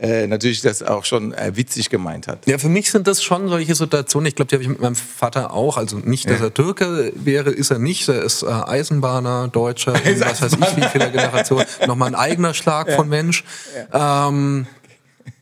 [0.00, 2.46] äh, natürlich das auch schon äh, witzig gemeint hat.
[2.46, 4.26] Ja, für mich sind das schon solche Situationen.
[4.28, 5.76] Ich glaube, die habe ich mit meinem Vater auch.
[5.76, 6.46] Also nicht, dass ja.
[6.46, 8.08] er Türke wäre, ist er nicht.
[8.08, 11.66] Er ist äh, Eisenbahner, Deutscher, was weiß ich, wie viele Generationen.
[11.86, 12.96] Nochmal ein eigener Schlag ja.
[12.96, 13.44] von Mensch.
[13.92, 14.28] Ja.
[14.28, 14.66] Ähm,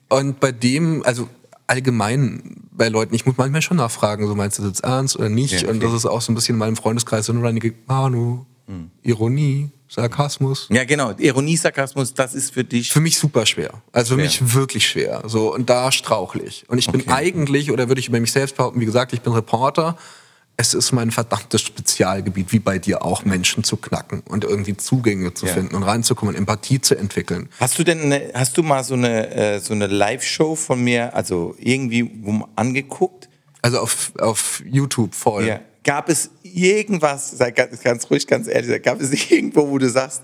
[0.08, 1.28] und bei dem, also
[1.66, 5.28] allgemein bei Leuten, ich muss manchmal schon nachfragen, so meinst du das jetzt ernst oder
[5.28, 5.64] nicht?
[5.64, 8.90] Und das ist auch so ein bisschen in meinem Freundeskreis so eine Manu, hm.
[9.02, 9.70] Ironie.
[9.88, 10.66] Sarkasmus.
[10.70, 11.12] Ja, genau.
[11.16, 12.90] Ironie, Sarkasmus, das ist für dich.
[12.90, 13.82] Für mich super schwer.
[13.92, 15.22] Also für mich wirklich schwer.
[15.26, 16.68] So, und da strauchle ich.
[16.68, 17.12] Und ich bin okay.
[17.12, 19.96] eigentlich, oder würde ich über mich selbst behaupten, wie gesagt, ich bin Reporter.
[20.56, 25.34] Es ist mein verdammtes Spezialgebiet, wie bei dir auch, Menschen zu knacken und irgendwie Zugänge
[25.34, 25.52] zu ja.
[25.52, 27.50] finden und reinzukommen, Empathie zu entwickeln.
[27.60, 31.14] Hast du denn, eine, hast du mal so eine, äh, so eine Live-Show von mir,
[31.14, 32.10] also irgendwie
[32.56, 33.28] angeguckt?
[33.60, 35.46] Also auf, auf YouTube voll.
[35.46, 35.60] Ja.
[35.86, 40.22] Gab es irgendwas, sei ganz, ganz ruhig, ganz ehrlich, gab es irgendwo, wo du sagst,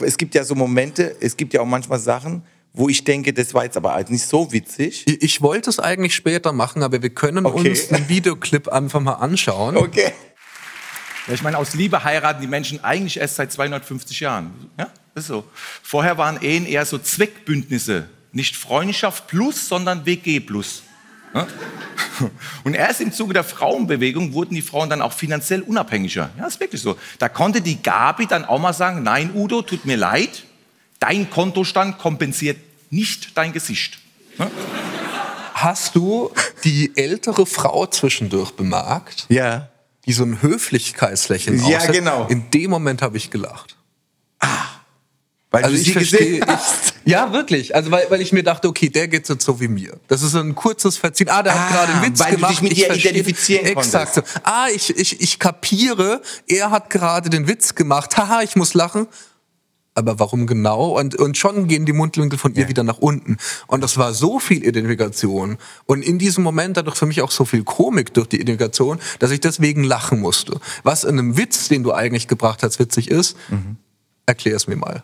[0.00, 3.52] es gibt ja so Momente, es gibt ja auch manchmal Sachen, wo ich denke, das
[3.52, 5.04] war jetzt aber halt nicht so witzig.
[5.06, 7.68] Ich, ich wollte es eigentlich später machen, aber wir können okay.
[7.68, 9.76] uns einen Videoclip einfach mal anschauen.
[9.76, 10.12] Okay.
[11.26, 14.50] Ja, ich meine, aus Liebe heiraten die Menschen eigentlich erst seit 250 Jahren.
[14.78, 15.44] Ja, ist so.
[15.82, 18.08] Vorher waren Ehen eher so Zweckbündnisse.
[18.32, 20.84] Nicht Freundschaft plus, sondern WG plus.
[22.64, 26.30] Und erst im Zuge der Frauenbewegung wurden die Frauen dann auch finanziell unabhängiger.
[26.38, 26.96] Ja, ist wirklich so.
[27.18, 30.44] Da konnte die Gabi dann auch mal sagen, nein Udo, tut mir leid,
[30.98, 32.58] dein Kontostand kompensiert
[32.90, 33.98] nicht dein Gesicht.
[35.54, 36.30] Hast du
[36.64, 39.26] die ältere Frau zwischendurch bemerkt?
[39.28, 39.68] Ja.
[40.06, 42.26] Die so ein Höflichkeitslächeln Ja, genau.
[42.26, 43.76] In dem Moment habe ich gelacht.
[44.40, 44.79] Ah.
[45.50, 46.42] Weil also ich verstehe, ich,
[47.04, 49.98] ja wirklich, also weil, weil ich mir dachte, okay, der geht jetzt so wie mir.
[50.06, 51.28] Das ist ein kurzes Verziehen.
[51.28, 52.50] Ah, der ah, hat gerade einen Witz weil gemacht.
[52.50, 54.14] Du dich mit ich dir identifizieren Exakt.
[54.14, 54.22] So.
[54.44, 58.16] Ah, ich, ich, ich kapiere, er hat gerade den Witz gemacht.
[58.16, 59.08] Haha, ich muss lachen.
[59.96, 60.96] Aber warum genau?
[60.96, 62.68] Und, und schon gehen die Mundwinkel von ihr ja.
[62.68, 63.36] wieder nach unten.
[63.66, 65.58] Und das war so viel Identifikation.
[65.84, 69.32] Und in diesem Moment dadurch für mich auch so viel Komik durch die Identifikation, dass
[69.32, 70.60] ich deswegen lachen musste.
[70.84, 73.78] Was in einem Witz, den du eigentlich gebracht hast, witzig ist, mhm.
[74.26, 75.02] erklär es mir mal.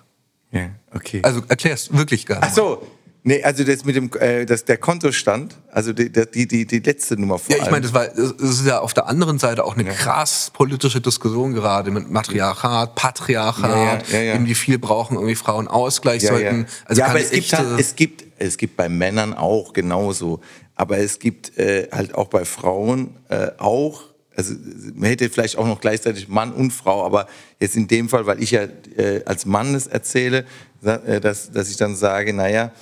[0.52, 1.20] Ja, okay.
[1.22, 2.48] Also erklär's wirklich gar nicht.
[2.50, 2.86] Ach so.
[3.28, 7.20] Nee, also das mit dem, äh, das, der Kontostand, also die, die, die, die letzte
[7.20, 9.74] Nummer vor Ja, ich meine, das, war, das ist ja auf der anderen Seite auch
[9.74, 9.92] eine ja.
[9.92, 15.66] krass politische Diskussion gerade mit Matriarchat, Patriarchat, ja, ja, ja, wie viel brauchen irgendwie Frauen
[15.66, 16.66] Ausgleich sollten.
[16.84, 20.38] Also ja, aber es gibt, halt, es gibt, es gibt bei Männern auch genauso,
[20.76, 24.04] aber es gibt äh, halt auch bei Frauen äh, auch
[24.36, 24.54] also
[24.94, 27.26] man hätte vielleicht auch noch gleichzeitig Mann und Frau, aber
[27.58, 28.64] jetzt in dem Fall, weil ich ja
[28.96, 30.44] äh, als Mann es erzähle,
[30.82, 32.72] äh, dass, dass ich dann sage, naja,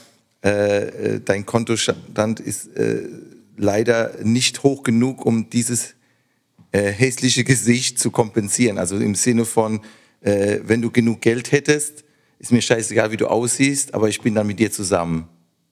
[0.45, 0.49] äh,
[1.15, 3.03] äh, dein Kontostand ist äh,
[3.57, 5.95] leider nicht hoch genug, um dieses
[6.73, 8.79] äh, hässliche Gesicht zu kompensieren.
[8.79, 9.81] Also im Sinne von,
[10.21, 12.05] äh, wenn du genug Geld hättest,
[12.41, 15.29] ist mir scheißegal, wie du aussiehst, aber ich bin dann mit dir zusammen.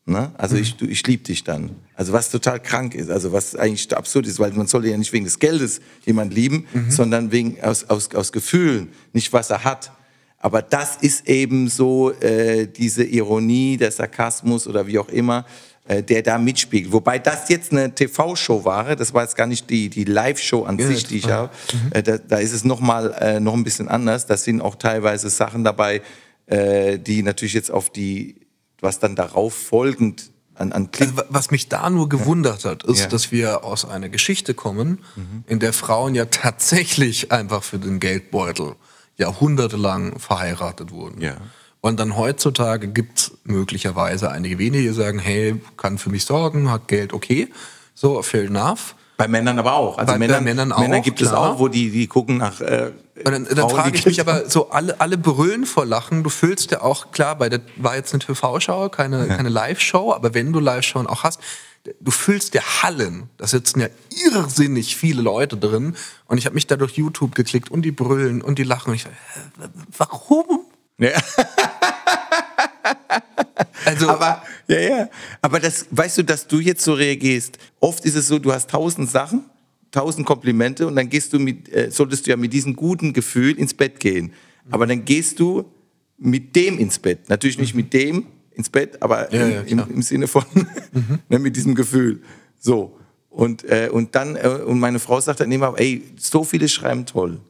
[0.07, 0.33] Ne?
[0.39, 1.71] Also ich, du- ich liebe dich dann.
[2.03, 5.13] Also was total krank ist, also was eigentlich absurd ist, weil man sollte ja nicht
[5.13, 9.93] wegen des Geldes jemand lieben, sondern wegen aus, aus, aus Gefühlen, nicht was er hat.
[10.41, 15.47] Aber das ist eben so äh, diese Ironie, der Sarkasmus oder wie auch immer,
[15.87, 16.91] äh, der da mitspielt.
[16.91, 20.81] Wobei das jetzt eine TV-Show war, das war jetzt gar nicht die, die Live-Show an
[20.81, 21.51] sich, die ich habe.
[21.93, 24.27] Äh, da, da ist es noch mal äh, noch ein bisschen anders.
[24.27, 26.03] Da sind auch teilweise Sachen dabei,
[26.47, 28.41] äh, die natürlich jetzt auf die,
[28.81, 30.32] was dann darauf folgend
[30.63, 33.07] an, an Klick Also, wa- was mich da nur gewundert hat, ist, Ja.
[33.07, 33.11] Mhm.
[33.11, 34.99] dass wir aus einer Geschichte kommen,
[35.47, 38.77] in der Frauen ja tatsächlich einfach für den Geldbeutel
[39.17, 41.21] jahrhundertelang verheiratet wurden.
[41.21, 41.37] Ja.
[41.81, 46.71] Und dann heutzutage gibt es möglicherweise einige wenige, die sagen, hey, kann für mich sorgen,
[46.71, 47.49] hat Geld, okay.
[47.95, 48.95] So, fair enough.
[49.19, 49.99] bei Männern aber auch.
[49.99, 51.53] Also Bei- bei Männern, Männern auch, Männer gibt es klar.
[51.55, 52.61] auch, wo die, die gucken nach.
[52.61, 52.93] Äh,
[53.25, 56.23] Und dann, dann frage ich mich aber so, alle, alle brüllen vor Lachen.
[56.23, 60.35] Du füllst ja auch, klar, bei der war jetzt eine TV-Schau, keine, keine Live-Show, aber
[60.35, 61.41] wenn du Live-Showen auch hast,
[62.01, 63.29] du füllst ja Hallen.
[63.39, 63.89] Da sitzen ja
[64.25, 65.97] irrsinnig viele Leute drin.
[66.27, 68.91] Und ich habe mich da durch YouTube geklickt und die brüllen und die lachen.
[68.91, 69.07] Und ich
[69.97, 70.61] warum?
[70.99, 71.11] Ja.
[73.85, 75.09] Also, Aber, ja, ja.
[75.41, 77.59] Aber das, weißt du, dass du jetzt so reagierst.
[77.81, 79.45] Oft ist es so, du hast tausend Sachen,
[79.93, 83.57] tausend Komplimente und dann gehst du mit, äh, solltest du ja mit diesem guten Gefühl
[83.57, 84.33] ins Bett gehen.
[84.71, 85.65] Aber dann gehst du
[86.19, 87.29] mit dem ins Bett.
[87.29, 90.45] Natürlich nicht mit dem ins Bett, aber Ja, im, ja, im, im Sinne von,
[91.29, 92.23] ne, mit diesem Gefühl.
[92.59, 92.99] So.
[93.29, 97.07] Und, äh, und dann, äh, und meine Frau sagt dann immer, ey, so viele schreiben
[97.07, 97.41] toll.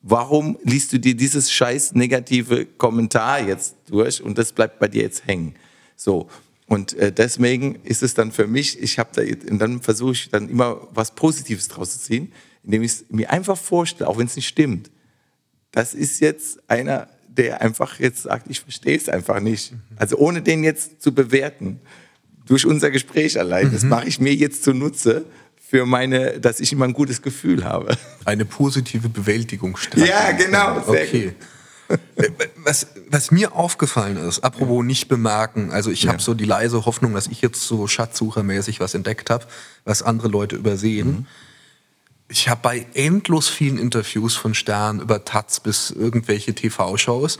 [0.00, 5.02] Warum liest du dir dieses scheiß negative Kommentar jetzt durch und das bleibt bei dir
[5.02, 5.54] jetzt hängen?
[5.94, 6.28] So.
[6.72, 10.30] Und äh, deswegen ist es dann für mich, ich habe da, und dann versuche ich
[10.30, 12.32] dann immer was Positives draus zu ziehen,
[12.64, 14.90] indem ich es mir einfach vorstelle, auch wenn es nicht stimmt.
[15.70, 19.74] Das ist jetzt einer, der einfach jetzt sagt, ich verstehe es einfach nicht.
[19.96, 21.78] Also ohne den jetzt zu bewerten,
[22.46, 25.26] durch unser Gespräch allein, das mache ich mir jetzt zunutze
[25.60, 27.98] für meine, dass ich immer ein gutes Gefühl habe.
[28.24, 30.08] eine positive Bewältigungsstrategie.
[30.08, 31.26] Ja, genau, Okay.
[31.26, 31.32] Äh,
[32.64, 37.14] Was, was mir aufgefallen ist, apropos nicht bemerken, also ich habe so die leise Hoffnung,
[37.14, 39.46] dass ich jetzt so schatzsuchermäßig was entdeckt habe,
[39.84, 41.08] was andere Leute übersehen.
[41.08, 41.26] Mhm.
[42.28, 47.38] Ich habe bei endlos vielen Interviews von Stern über Taz bis irgendwelche TV-Shows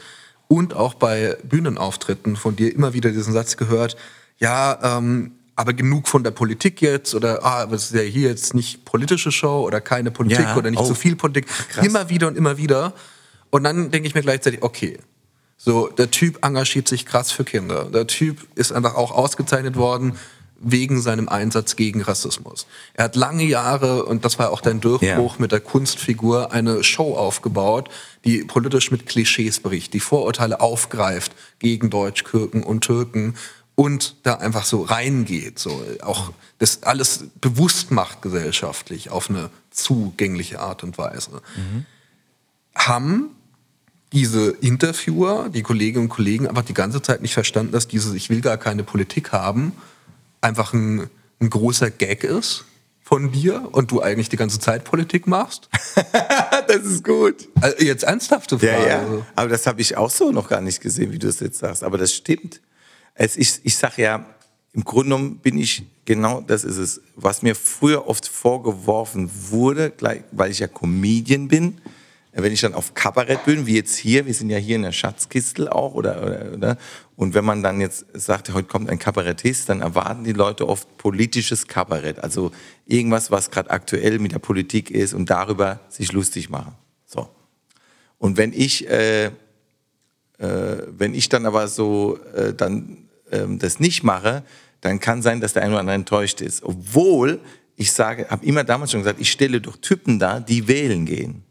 [0.48, 3.96] und auch bei Bühnenauftritten von dir immer wieder diesen Satz gehört,
[4.38, 8.28] ja, ähm, aber genug von der Politik jetzt oder ah, aber es ist ja hier
[8.28, 10.84] jetzt nicht politische Show oder keine Politik Ja, oder nicht oh.
[10.84, 11.46] so viel Politik.
[11.46, 11.86] Krass.
[11.86, 12.94] Immer wieder und immer wieder.
[13.52, 14.98] Und dann denke ich mir gleichzeitig, okay,
[15.58, 17.84] so der Typ engagiert sich krass für Kinder.
[17.84, 20.18] Der Typ ist einfach auch ausgezeichnet worden
[20.64, 22.66] wegen seinem Einsatz gegen Rassismus.
[22.94, 25.40] Er hat lange Jahre, und das war auch dein Durchbruch Ja.
[25.40, 27.90] mit der Kunstfigur, eine Show aufgebaut,
[28.24, 33.34] die politisch mit Klischees bricht, die Vorurteile aufgreift gegen Deutschkirken und Türken
[33.74, 40.60] und da einfach so reingeht, so auch das alles bewusst macht gesellschaftlich auf eine zugängliche
[40.60, 41.42] Art und Weise.
[42.74, 43.30] Haben
[44.12, 48.30] diese Interviewer, die Kolleginnen und Kollegen, einfach die ganze Zeit nicht verstanden, dass dieses Ich
[48.30, 49.72] will gar keine Politik haben,
[50.40, 51.08] einfach ein,
[51.40, 52.64] ein großer Gag ist
[53.02, 55.68] von dir und du eigentlich die ganze Zeit Politik machst?
[56.68, 57.48] das ist gut.
[57.60, 58.72] Also jetzt ernsthafte Frage.
[58.72, 59.26] Ja, ja.
[59.34, 61.82] Aber das habe ich auch so noch gar nicht gesehen, wie du es jetzt sagst.
[61.82, 62.60] Aber das stimmt.
[63.14, 64.26] Es, ich ich sage ja,
[64.72, 69.92] im Grunde genommen bin ich, genau das ist es, was mir früher oft vorgeworfen wurde,
[70.30, 71.80] weil ich ja Comedian bin.
[72.34, 74.92] Wenn ich dann auf Kabarett bin, wie jetzt hier, wir sind ja hier in der
[74.92, 76.78] Schatzkistel auch, oder, oder, oder,
[77.14, 80.96] und wenn man dann jetzt sagt, heute kommt ein Kabarettist, dann erwarten die Leute oft
[80.96, 82.50] politisches Kabarett, also
[82.86, 86.74] irgendwas, was gerade aktuell mit der Politik ist und darüber sich lustig machen.
[87.04, 87.28] So.
[88.16, 89.30] Und wenn ich, äh, äh,
[90.38, 94.42] wenn ich dann aber so äh, dann ähm, das nicht mache,
[94.80, 96.62] dann kann sein, dass der eine oder andere enttäuscht ist.
[96.62, 97.40] Obwohl
[97.76, 101.44] ich sage, habe immer damals schon gesagt, ich stelle doch Typen da, die wählen gehen.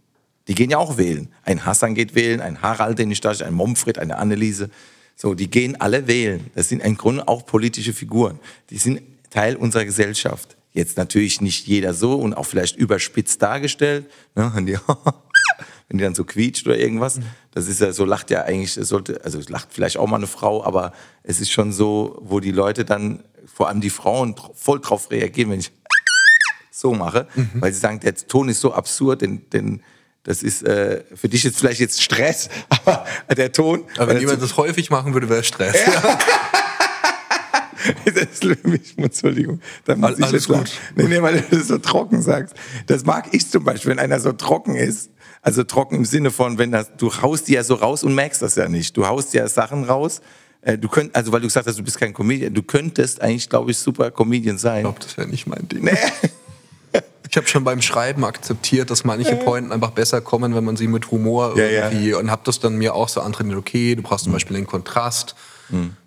[0.52, 1.30] Die gehen ja auch wählen.
[1.46, 4.70] Ein Hassan geht wählen, ein Harald, den ich da, ein Momfred, eine Anneliese.
[5.16, 6.52] So, die gehen alle wählen.
[6.56, 8.38] Das sind im Grunde auch politische Figuren.
[8.70, 10.58] Die sind Teil unserer Gesellschaft.
[10.74, 14.08] Jetzt natürlich nicht jeder so und auch vielleicht überspitzt dargestellt.
[14.36, 14.52] Ne?
[14.54, 14.78] wenn die-
[15.88, 17.22] Wenn die dann so quietscht oder irgendwas.
[17.52, 20.66] Das ist ja so, lacht ja eigentlich, sollte, also lacht vielleicht auch mal eine Frau,
[20.66, 20.92] aber
[21.24, 25.50] es ist schon so, wo die Leute dann, vor allem die Frauen, voll drauf reagieren,
[25.52, 25.72] wenn ich
[26.72, 29.82] so mache, weil sie sagen, der Ton ist so absurd, denn, denn
[30.24, 32.50] das ist äh, für dich jetzt vielleicht jetzt Stress,
[32.86, 33.06] aber
[33.36, 33.84] der Ton.
[33.98, 35.78] Aber wenn jemand das häufig machen würde, wäre Stress.
[38.06, 39.60] das ist mich, Entschuldigung.
[39.86, 40.72] Da muss All- ich alles jetzt gut.
[40.96, 42.54] Nee, nee, weil du das so trocken sagst.
[42.88, 45.10] Das mag ich zum Beispiel, wenn einer so trocken ist.
[45.42, 48.42] Also trocken im Sinne von, wenn das, du haust die ja so raus und merkst
[48.44, 48.96] das ja nicht.
[48.96, 50.22] Du haust ja Sachen raus.
[50.62, 52.54] Äh, Du könnt, also weil du gesagt hast, du bist kein Comedian.
[52.54, 54.78] Du könntest eigentlich, glaube ich, super Comedian sein.
[54.78, 55.90] Ich glaube, das wäre nicht mein Ding.
[57.30, 60.88] Ich habe schon beim Schreiben akzeptiert, dass manche Pointen einfach besser kommen, wenn man sie
[60.88, 61.86] mit Humor Ja, ja.
[61.89, 64.67] irgendwie und habe das dann mir auch so antrainiert, okay, du brauchst zum Beispiel den
[64.67, 65.36] Kontrast.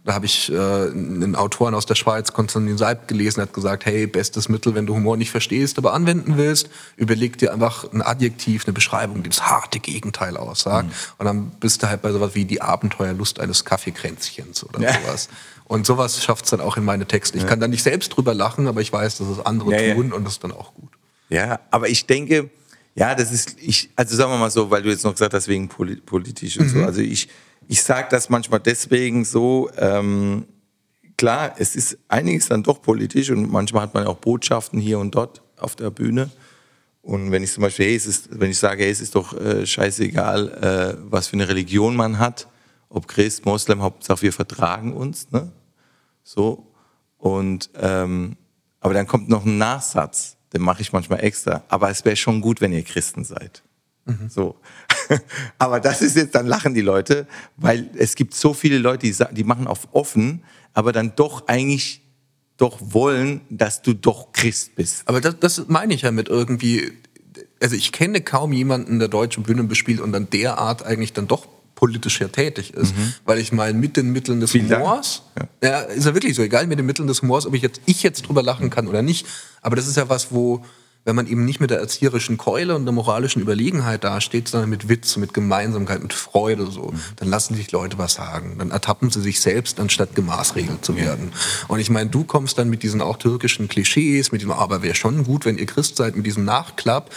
[0.04, 4.06] Da habe ich äh, einen Autoren aus der Schweiz, Konstantin Seib, gelesen, hat gesagt, hey,
[4.06, 6.68] bestes Mittel, wenn du Humor nicht verstehst, aber anwenden willst,
[6.98, 10.90] überleg dir einfach ein Adjektiv, eine Beschreibung, die das harte Gegenteil aussagt.
[11.16, 14.92] Und dann bist du halt bei sowas wie die Abenteuerlust eines Kaffeekränzchens oder Ja.
[15.00, 15.30] sowas.
[15.66, 17.38] Und sowas schafft es dann auch in meine Texte.
[17.38, 19.94] Ich kann da nicht selbst drüber lachen, aber ich weiß, dass es andere Ja, ja.
[19.94, 20.90] tun und das ist dann auch gut.
[21.31, 22.50] Ja, aber ich denke,
[22.94, 25.48] ja, das ist, ich, also sagen wir mal so, weil du jetzt noch gesagt hast,
[25.48, 26.85] wegen poli politisch und so.
[26.85, 27.29] Also ich,
[27.66, 30.44] ich sage das manchmal deswegen so, ähm,
[31.16, 35.14] klar, es ist einiges dann doch politisch und manchmal hat man auch Botschaften hier und
[35.14, 36.31] dort auf der Bühne.
[37.03, 39.38] Und wenn ich zum Beispiel, hey, es ist, wenn ich sage, hey, es ist doch
[39.38, 42.48] äh, scheißegal, äh, was für eine Religion man hat,
[42.94, 45.52] ob Christ, Moslem, Hauptsache wir vertragen uns, ne?
[46.22, 46.72] So.
[47.18, 48.37] Und ähm,
[48.80, 51.64] aber dann kommt noch ein Nachsatz, den mache ich manchmal extra.
[51.68, 53.62] Aber es wäre schon gut, wenn ihr Christen seid.
[54.28, 54.57] So.
[55.59, 57.26] aber das ist jetzt, dann lachen die Leute,
[57.57, 60.42] weil es gibt so viele Leute, die, die machen auf offen,
[60.74, 62.02] aber dann doch eigentlich
[62.57, 65.09] doch wollen, dass du doch Christ bist.
[65.09, 66.92] Aber das, das meine ich ja mit irgendwie,
[67.61, 71.48] also ich kenne kaum jemanden, der deutsche Bühnen bespielt und dann derart eigentlich dann doch
[71.84, 72.94] politisch ja tätig ist.
[73.24, 74.58] Weil ich meine, mit den Mitteln des Mhm.
[74.68, 74.78] Vielen.
[74.80, 75.22] Humors,
[75.62, 75.78] ja.
[75.80, 78.22] ist ja wirklich so, egal mit den Mitteln des Humors, ob ich jetzt, ich jetzt
[78.28, 79.26] drüber lachen kann oder nicht.
[79.62, 80.64] Aber das ist ja was, wo,
[81.06, 84.88] wenn man eben nicht mit der erzieherischen Keule und der moralischen Überlegenheit dasteht, sondern mit
[84.88, 87.00] Witz, mit Gemeinsamkeit, mit Freude so, Mhm.
[87.16, 88.56] dann lassen sich Leute was sagen.
[88.58, 91.32] Dann ertappen sie sich selbst, anstatt gemaßregelt zu werden.
[91.68, 94.94] Und ich meine, du kommst dann mit diesen auch türkischen Klischees, mit diesem, aber wäre
[94.94, 97.10] schon gut, wenn ihr Christ seid, mit diesem Nachklapp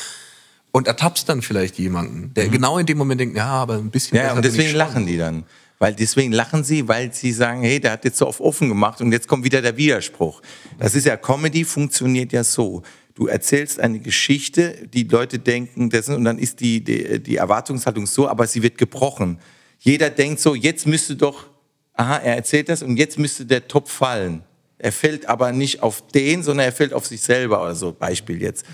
[0.72, 4.18] und ertappst dann vielleicht jemanden, der genau in dem Moment denkt, ja, aber ein bisschen
[4.18, 4.24] Mhm.
[4.24, 5.44] Ja, und deswegen lachen die dann.
[5.80, 9.00] Weil deswegen lachen sie, weil sie sagen, hey, der hat jetzt so auf offen gemacht
[9.00, 10.42] und jetzt kommt wieder der Widerspruch.
[10.80, 12.82] Das ist ja Comedy funktioniert ja so.
[13.14, 18.08] Du erzählst eine Geschichte, die Leute denken, das und dann ist die, die, die Erwartungshaltung
[18.08, 19.40] so, aber sie wird gebrochen.
[19.80, 21.48] Jeder denkt so, jetzt müsste doch,
[21.94, 24.44] aha, er erzählt das und jetzt müsste der Topf fallen.
[24.80, 28.42] Er fällt aber nicht auf den, sondern er fällt auf sich selber oder so, Beispiel
[28.42, 28.66] jetzt.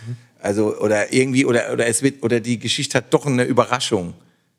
[0.43, 4.13] Also, oder irgendwie, oder, oder es wird, oder die Geschichte hat doch eine Überraschung.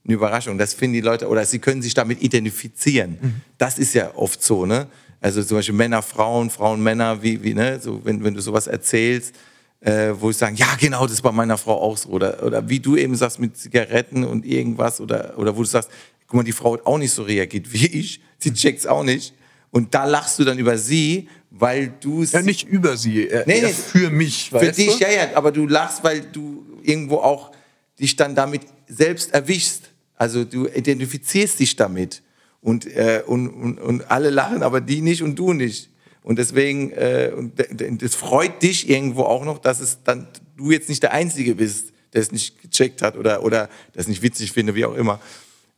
[0.06, 0.56] Eine Überraschung.
[0.56, 3.42] Das finden die Leute, oder sie können sich damit identifizieren.
[3.58, 4.86] Das ist ja oft so, ne?
[5.20, 7.78] Also zum Beispiel Männer, Frauen, Frauen, Männer, wie, wie, ne?
[7.80, 9.34] So, wenn, wenn du sowas erzählst,
[9.80, 12.08] äh, wo ich sagen, ja, genau, das ist bei meiner Frau auch so.
[12.08, 15.90] Oder, oder wie du eben sagst mit Zigaretten und irgendwas, oder, oder wo du sagst,
[16.26, 19.34] guck mal, die Frau hat auch nicht so reagiert wie ich, sie checkt's auch nicht.
[19.74, 23.60] Und da lachst du dann über sie, weil du Ja, nicht über sie, eher, Nee,
[23.60, 23.72] nee.
[23.72, 25.04] für mich, für dich, du?
[25.04, 27.50] ja, ja, aber du lachst, weil du irgendwo auch
[27.98, 29.90] dich dann damit selbst erwischst.
[30.14, 32.22] Also du identifizierst dich damit.
[32.60, 35.90] Und, äh, und, und, und alle lachen, aber die nicht und du nicht.
[36.22, 37.60] Und deswegen, äh, und
[38.00, 41.88] das freut dich irgendwo auch noch, dass es dann du jetzt nicht der Einzige bist,
[42.12, 45.20] der es nicht gecheckt hat oder, oder das nicht witzig finde, wie auch immer.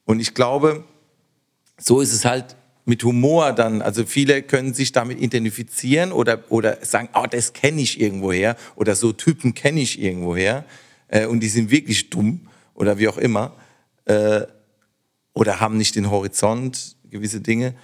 [0.05, 0.85] Und ich glaube,
[1.79, 2.57] so ist es halt
[2.87, 3.83] mit Humor dann.
[3.83, 8.95] Also viele können sich damit identifizieren oder, oder sagen, oh, das kenne ich irgendwoher oder
[8.95, 10.65] so Typen kenne ich irgendwoher
[11.09, 13.55] äh, und die sind wirklich dumm oder wie auch immer
[14.07, 14.43] äh,
[15.35, 17.75] oder haben nicht den Horizont, gewisse Dinge.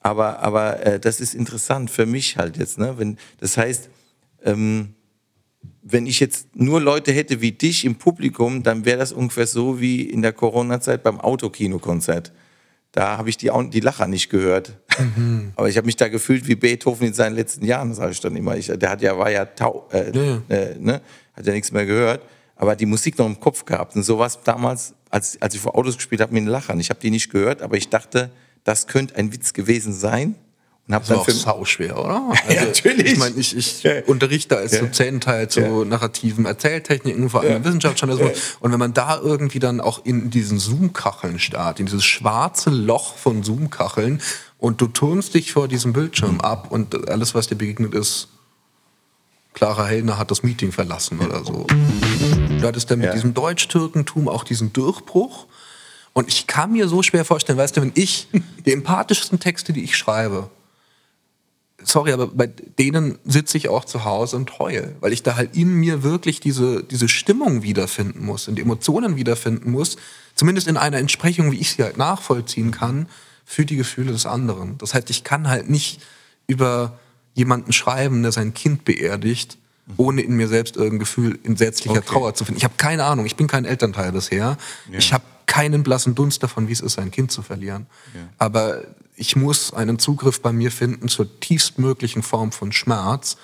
[0.00, 2.78] Aber, aber äh, das ist interessant für mich halt jetzt.
[2.78, 2.94] Ne?
[2.98, 3.90] Wenn, das heißt,
[4.44, 4.94] ähm,
[5.82, 9.80] wenn ich jetzt nur Leute hätte wie dich im Publikum, dann wäre das ungefähr so
[9.80, 12.32] wie in der Corona-Zeit beim Autokinokonzert.
[12.92, 14.78] Da habe ich die, die Lacher nicht gehört.
[15.56, 18.36] Aber ich habe mich da gefühlt wie Beethoven in seinen letzten Jahren, sage ich dann
[18.36, 18.56] immer.
[18.56, 21.00] Ich, der hat ja, war ja tau, äh, Ja, Äh, ne?
[21.34, 22.20] hat ja nichts mehr gehört.
[22.54, 23.96] Aber die Musik noch im Kopf gehabt.
[23.96, 26.78] Und so war es damals, als, als ich vor Autos gespielt habe, mit den Lachern.
[26.80, 28.30] Ich habe die nicht gehört, aber ich dachte,
[28.62, 30.34] das könnte ein Witz gewesen sein.
[30.88, 32.32] Und habe Das war dann auch für, sauschwer, oder?
[32.46, 33.12] Also, Ja, natürlich.
[33.12, 34.02] Ich meine, ich, ich Ja.
[34.06, 34.80] unterrichte als Ja.
[34.80, 35.84] Dozent halt so Ja.
[35.84, 37.64] narrativen Erzähltechniken, vor allem Ja.
[37.64, 38.56] Wissenschaftsjournalismus.
[38.60, 43.16] Und wenn man da irgendwie dann auch in diesen Zoom-Kacheln startet, in dieses schwarze Loch
[43.16, 44.20] von Zoom-Kacheln
[44.58, 48.28] und du turnst dich vor diesem Bildschirm ab und alles, was dir begegnet ist,
[49.54, 51.66] Clara Hellner hat das Meeting verlassen oder so.
[51.68, 53.12] Du hattest dann mit Ja.
[53.12, 55.46] diesem Deutsch-Türkentum auch diesen Durchbruch.
[56.14, 58.28] Und ich kann mir so schwer vorstellen, weißt du, wenn ich
[58.66, 60.48] die empathischsten Texte, die ich schreibe,
[61.84, 65.56] sorry, aber bei denen sitze ich auch zu Hause und heule, weil ich da halt
[65.56, 69.96] in mir wirklich diese, diese Stimmung wiederfinden muss und die Emotionen wiederfinden muss,
[70.34, 73.08] zumindest in einer Entsprechung, wie ich sie halt nachvollziehen kann,
[73.44, 74.78] für die Gefühle des anderen.
[74.78, 76.00] Das heißt, ich kann halt nicht
[76.46, 76.98] über
[77.34, 79.58] jemanden schreiben, der sein Kind beerdigt,
[79.96, 82.06] ohne in mir selbst irgendein Gefühl entsetzlicher Okay.
[82.06, 82.58] Trauer zu finden.
[82.58, 84.56] Ich habe keine Ahnung, ich bin kein Elternteil bisher.
[84.90, 87.86] Ich habe keinen blassen Dunst davon, wie es ist, sein Kind zu verlieren.
[88.38, 88.82] Aber
[89.16, 93.36] ich muss einen Zugriff bei mir finden zur tiefstmöglichen Form von Schmerz,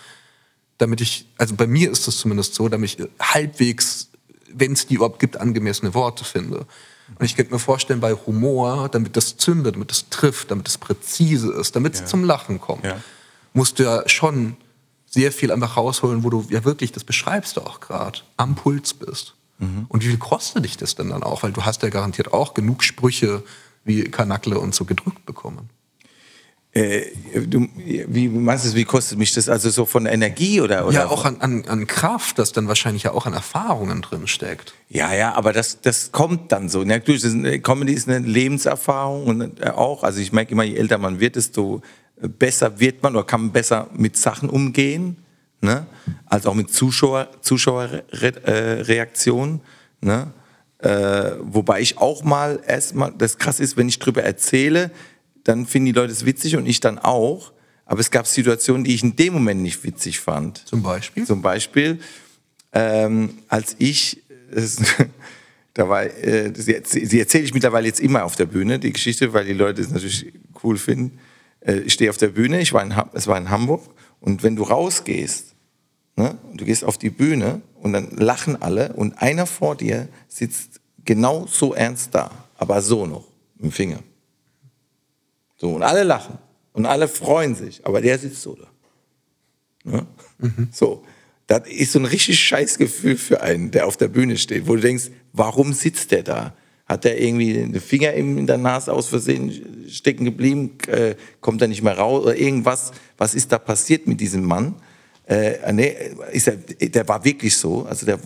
[0.78, 4.08] damit ich, also bei mir ist es zumindest so, damit ich halbwegs,
[4.52, 6.66] wenn es die überhaupt gibt, angemessene Worte finde.
[7.18, 10.78] Und ich könnte mir vorstellen, bei Humor, damit das zündet, damit es trifft, damit es
[10.78, 13.00] präzise ist, damit es zum Lachen kommt, Ja.
[13.54, 14.56] musst du ja schon
[15.06, 18.94] sehr viel einfach rausholen, wo du ja wirklich, das beschreibst du auch gerade, am Puls
[18.94, 19.34] bist.
[19.88, 21.42] Und wie viel kostet dich das denn dann auch?
[21.42, 23.42] Weil du hast ja garantiert auch genug Sprüche
[23.88, 25.70] wie Kanackle und so gedrückt bekommen.
[26.72, 27.06] Äh,
[27.46, 29.48] du, wie meinst du, wie kostet mich das?
[29.48, 30.86] Also so von Energie oder?
[30.86, 34.26] oder ja, auch an, an, an Kraft, das dann wahrscheinlich ja auch an Erfahrungen drin
[34.26, 34.74] steckt.
[34.90, 36.84] Ja, ja, aber das, das kommt dann so.
[36.84, 40.76] Natürlich, das ist Comedy ist eine Lebenserfahrung und äh, auch, also ich merke immer, je
[40.76, 41.80] älter man wird, desto
[42.20, 45.16] äh, besser wird man oder kann man besser mit Sachen umgehen,
[45.62, 45.86] ne?
[46.26, 49.62] als auch mit Zuschauer, Zuschauerreaktionen.
[50.02, 50.34] Ne?
[50.78, 54.90] Äh, wobei ich auch mal erstmal, das krass ist, wenn ich drüber erzähle,
[55.44, 57.52] dann finden die Leute es witzig und ich dann auch.
[57.84, 60.58] Aber es gab Situationen, die ich in dem Moment nicht witzig fand.
[60.68, 61.24] Zum Beispiel?
[61.24, 61.98] Zum Beispiel,
[62.72, 64.76] ähm, als ich, das,
[65.74, 69.32] da war, äh, sie, sie erzähle ich mittlerweile jetzt immer auf der Bühne, die Geschichte,
[69.32, 71.18] weil die Leute es natürlich cool finden.
[71.60, 73.88] Äh, ich stehe auf der Bühne, ich war in, es war in Hamburg
[74.20, 75.47] und wenn du rausgehst,
[76.18, 80.08] ne, und du gehst auf die Bühne und dann lachen alle und einer vor dir
[80.26, 83.24] sitzt genau so ernst da, aber so noch,
[83.58, 84.00] im Finger.
[85.56, 86.38] So, und alle lachen
[86.72, 88.68] und alle freuen sich, aber der sitzt so da.
[89.84, 90.06] Ne?
[90.72, 91.04] So,
[91.46, 94.74] das ist so ein richtig scheiß Gefühl für einen, der auf der Bühne steht, wo
[94.74, 96.54] du denkst, warum sitzt der da?
[96.84, 100.78] Hat der irgendwie den Finger in der Nase aus Versehen stecken geblieben?
[100.86, 102.22] Äh, kommt er nicht mehr raus?
[102.24, 102.92] Oder irgendwas?
[103.18, 104.74] Was ist da passiert mit diesem Mann?
[105.28, 105.94] Äh, nee,
[106.32, 107.84] ist er, der war wirklich so.
[107.84, 108.18] Also der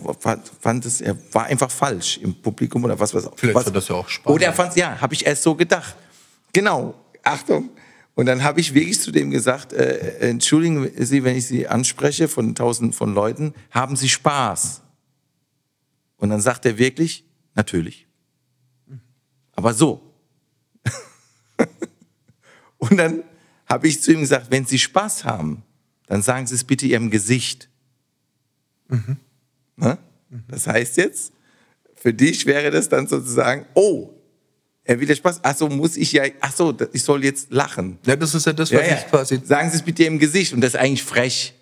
[0.61, 3.63] fand, es, er war einfach falsch im Publikum oder was weiß Vielleicht was.
[3.65, 4.35] fand das ja auch spannend.
[4.37, 5.97] Oder er fand ja, habe ich erst so gedacht.
[6.53, 7.71] Genau, Achtung.
[8.15, 12.29] Und dann habe ich wirklich zu dem gesagt, äh, entschuldigen Sie, wenn ich Sie anspreche
[12.29, 14.81] von tausend von Leuten, haben Sie Spaß?
[16.15, 18.07] Und dann sagt er wirklich, natürlich.
[19.57, 20.13] Aber so.
[22.77, 23.23] Und dann
[23.65, 25.63] habe ich zu ihm gesagt, wenn Sie Spaß haben,
[26.07, 27.69] dann sagen Sie es bitte Ihrem Gesicht.
[29.77, 29.97] Ne?
[30.47, 31.33] Das heißt jetzt,
[31.95, 34.09] für dich wäre das dann sozusagen, oh,
[34.83, 37.97] er will ja Spaß, ach so, muss ich ja, ach so, ich soll jetzt lachen.
[38.05, 38.97] Ja, das ist ja das, was Ja, ja.
[38.97, 39.39] ich quasi.
[39.43, 41.53] Sagen Sie es bitte im Gesicht und das ist eigentlich frech.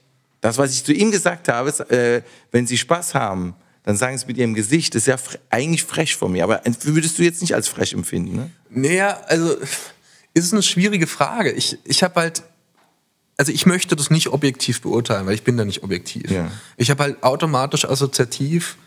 [0.42, 4.18] Das, was ich zu ihm gesagt habe, ist, äh, wenn Sie Spaß haben, dann sagen
[4.18, 4.96] Sie es mit Ihrem Gesicht.
[4.96, 7.94] Das ist ja fre eigentlich frech von mir, aber würdest du jetzt nicht als frech
[7.94, 8.50] empfinden, ne?
[8.70, 9.56] Naja, also
[10.34, 11.52] ist es eine schwierige Frage.
[11.52, 12.42] Ich, ich habe halt,
[13.42, 16.30] also ich möchte das nicht objektiv beurteilen, weil ich bin da nicht objektiv.
[16.30, 16.52] Ja.
[16.78, 18.78] Ich habe halt automatisch assoziativ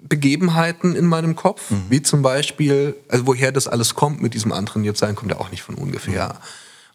[0.00, 1.84] Begebenheiten in meinem Kopf, Mhm.
[1.88, 5.50] wie zum Beispiel, also woher das alles kommt mit diesem antrainiert sein, kommt ja auch
[5.50, 6.28] nicht von ungefähr.
[6.28, 6.38] Mhm.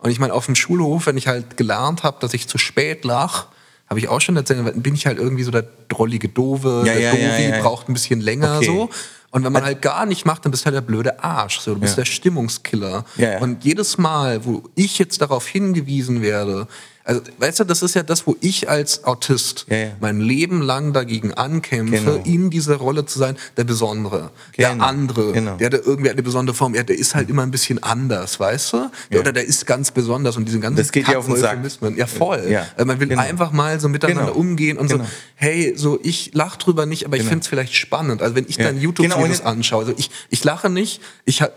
[0.04, 3.04] Und ich meine, auf dem Schulhof, wenn ich halt gelernt habe, dass ich zu spät
[3.04, 3.47] lach,
[3.89, 7.00] habe ich auch schon erzählt, bin ich halt irgendwie so der drollige Dove, Ja, der
[7.00, 8.65] ja, Dovi, ja, braucht ein bisschen länger Okay.
[8.67, 8.89] so.
[9.32, 11.60] Und wenn man halt gar nicht macht, dann bist du halt der blöde Arsch.
[11.60, 12.04] So, du bist Ja.
[12.04, 13.04] der Stimmungskiller.
[13.18, 13.40] Ja, ja.
[13.40, 16.68] Und jedes Mal, wo ich jetzt darauf hingewiesen werde,
[17.08, 19.88] also weißt du, das ist ja das, wo ich als Autist Ja, ja.
[20.02, 22.22] mein Leben lang dagegen ankämpfe, Genau.
[22.26, 24.76] in dieser Rolle zu sein, der Besondere, Genau.
[24.76, 25.56] der andere, Genau.
[25.56, 28.74] der da irgendwie eine besondere Form, ja, der ist halt immer ein bisschen anders, weißt
[28.74, 28.91] du?
[29.10, 29.20] Ja.
[29.22, 31.60] Oder der ist ganz besonders und diesen ganzen Das geht dir auf den Sack.
[31.96, 32.46] Ja, voll.
[32.50, 32.65] Ja.
[32.76, 33.22] Also man will Genau.
[33.22, 34.36] einfach mal so miteinander Genau.
[34.38, 35.06] umgehen und Genau.
[35.06, 37.30] so, hey, so ich lach drüber nicht, aber ich Genau.
[37.30, 38.22] finde es vielleicht spannend.
[38.22, 38.65] Also wenn ich Ja.
[38.65, 41.54] dann Genau, YouTube-Videos anschaue, also ich, ich lache nicht, ich habe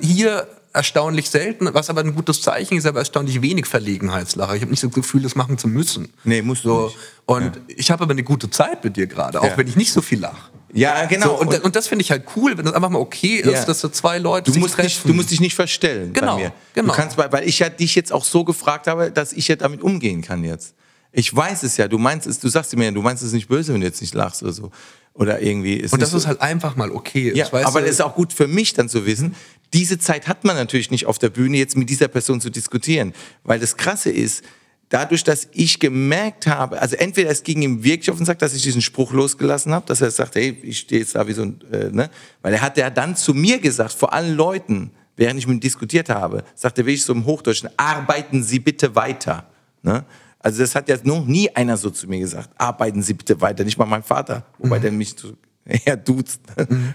[0.00, 4.56] hier erstaunlich selten, was aber ein gutes Zeichen ist, aber erstaunlich wenig Verlegenheitslache.
[4.56, 6.08] Ich habe nicht das Gefühl, das machen zu müssen.
[6.24, 6.84] Nee, musst du so.
[6.86, 6.96] nicht.
[7.26, 9.56] Und ich habe aber eine gute Zeit mit dir gerade, auch Ja.
[9.56, 10.50] wenn ich nicht so viel lache.
[10.74, 11.26] Ja, genau.
[11.28, 13.64] So, und, und das finde ich halt cool, wenn das einfach mal okay ist, Ja.
[13.66, 14.86] dass so zwei Leute Du sich musst, treffen.
[14.88, 16.52] nicht, du musst dich nicht verstellen Genau, bei mir.
[16.72, 16.88] genau.
[16.88, 19.82] Du kannst, weil ich ja dich jetzt auch so gefragt habe, dass ich ja damit
[19.82, 20.74] umgehen kann jetzt.
[21.12, 23.48] Ich weiß es ja, du meinst es, du sagst mir ja, du meinst es nicht
[23.48, 24.70] böse, wenn du jetzt nicht lachst oder so.
[25.12, 26.16] Oder irgendwie ist und dass so.
[26.16, 27.36] es halt einfach mal okay ist.
[27.36, 29.34] Ja, aber es ist auch gut für mich dann zu wissen,
[29.72, 33.12] diese Zeit hat man natürlich nicht auf der Bühne, jetzt mit dieser Person zu diskutieren.
[33.44, 34.44] Weil das Krasse ist,
[34.92, 38.54] dadurch, dass ich gemerkt habe, also entweder es ging ihm wirklich auf den Sack, dass
[38.54, 41.42] ich diesen Spruch losgelassen habe, dass er sagt, hey, ich stehe jetzt da wie so
[41.42, 42.10] ein, äh, ne?
[42.42, 45.60] Weil er hat ja dann zu mir gesagt, vor allen Leuten, während ich mit ihm
[45.60, 49.46] diskutiert habe, sagt er wirklich so im Hochdeutschen, arbeiten Sie bitte weiter.
[49.82, 50.04] Ne?
[50.38, 53.64] Also das hat ja noch nie einer so zu mir gesagt, arbeiten Sie bitte weiter,
[53.64, 55.32] nicht mal mein Vater, wobei der mich so
[55.64, 56.40] eher duzt,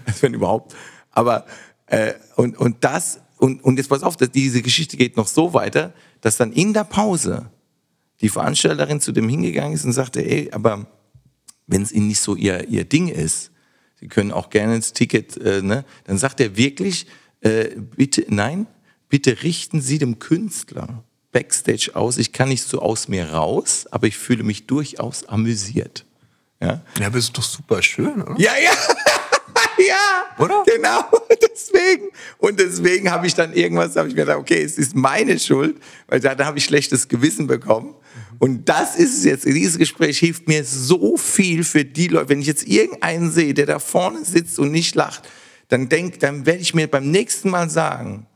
[0.06, 0.74] als wenn überhaupt.
[1.10, 1.46] Aber
[1.88, 5.54] äh, und, und das, und, und jetzt pass auf, dass diese Geschichte geht noch so
[5.54, 7.50] weiter, dass dann in der Pause
[8.20, 10.86] die Veranstalterin zu dem hingegangen ist und sagte, ey, aber
[11.66, 13.50] wenn es ihnen nicht so ihr, ihr Ding ist,
[14.00, 15.84] Sie können auch gerne ins Ticket, äh, ne?
[16.04, 17.06] dann sagt er wirklich,
[17.40, 18.68] äh, bitte, nein,
[19.08, 24.06] bitte richten Sie dem Künstler Backstage aus, ich kann nicht so aus mir raus, aber
[24.06, 26.06] ich fühle mich durchaus amüsiert.
[26.60, 28.40] Ja, ja aber ist doch super schön, oder?
[28.40, 28.72] ja, ja.
[29.78, 30.64] ja, Oder?
[30.66, 31.04] Genau,
[31.42, 32.08] deswegen.
[32.38, 35.76] Und deswegen habe ich dann irgendwas, habe ich mir gedacht, okay, es ist meine Schuld,
[36.06, 37.94] weil da, habe ich schlechtes Gewissen bekommen.
[38.38, 39.44] Und das ist es jetzt.
[39.44, 42.28] Dieses Gespräch hilft mir so viel für die Leute.
[42.28, 45.28] Wenn ich jetzt irgendeinen sehe, der da vorne sitzt und nicht lacht,
[45.68, 48.26] dann denk, dann werde ich mir beim nächsten Mal sagen,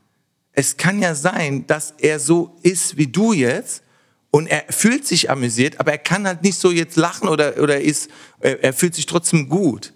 [0.51, 3.83] es kann ja sein, dass er so ist wie du jetzt
[4.29, 7.81] und er fühlt sich amüsiert, aber er kann halt nicht so jetzt lachen oder, oder
[7.81, 8.09] ist,
[8.39, 9.93] er fühlt sich trotzdem gut.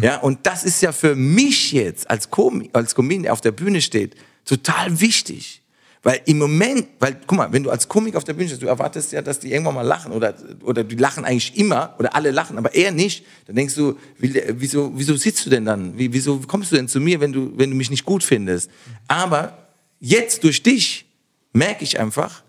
[0.00, 3.52] Ja, und das ist ja für mich jetzt als Com als Comedian der auf der
[3.52, 4.14] Bühne steht,
[4.44, 5.60] total wichtig.
[6.02, 8.66] Weil im Moment, weil, guck mal, wenn du als Komik auf der Bühne stehst, du
[8.66, 12.30] erwartest ja, dass die irgendwann mal lachen oder, oder die lachen eigentlich immer oder alle
[12.30, 13.26] lachen, aber er nicht.
[13.46, 15.98] Dann denkst du, wie, wieso, wieso sitzt du denn dann?
[15.98, 18.70] Wie, wieso kommst du denn zu mir, wenn du, wenn du mich nicht gut findest?
[19.08, 19.68] Aber
[19.98, 21.04] jetzt durch dich
[21.52, 22.42] merke ich einfach,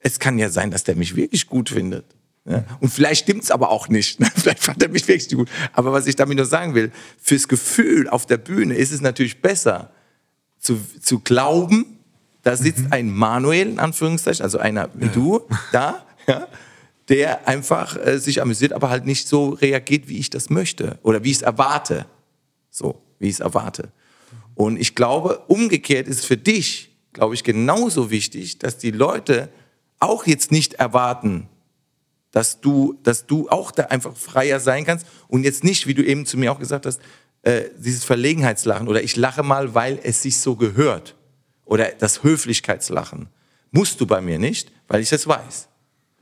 [0.00, 2.04] es kann ja sein, dass der mich wirklich gut findet.
[2.44, 2.64] Ja?
[2.80, 4.20] Und vielleicht stimmt's aber auch nicht.
[4.20, 4.28] ne?
[4.34, 5.48] Vielleicht fand er mich wirklich gut.
[5.72, 9.40] Aber was ich damit nur sagen will, fürs Gefühl auf der Bühne ist es natürlich
[9.42, 9.90] besser,
[10.58, 11.98] zu, zu glauben,
[12.42, 16.48] da sitzt ein Manuel, in Anführungszeichen, also einer wie du, da, ja,
[17.08, 21.24] der einfach äh, sich amüsiert, aber halt nicht so reagiert, wie ich das möchte oder
[21.24, 22.06] wie ich es erwarte.
[22.70, 23.90] So, wie ich es erwarte.
[24.54, 29.48] Und ich glaube, umgekehrt ist für dich, glaube ich, genauso wichtig, dass die Leute
[29.98, 31.48] auch jetzt nicht erwarten,
[32.32, 36.04] dass du, dass du auch da einfach freier sein kannst und jetzt nicht, wie du
[36.04, 37.00] eben zu mir auch gesagt hast,
[37.42, 41.16] äh, dieses Verlegenheitslachen oder ich lache mal, weil es sich so gehört
[41.64, 43.28] oder das Höflichkeitslachen.
[43.70, 45.68] Musst du bei mir nicht, weil ich es weiß.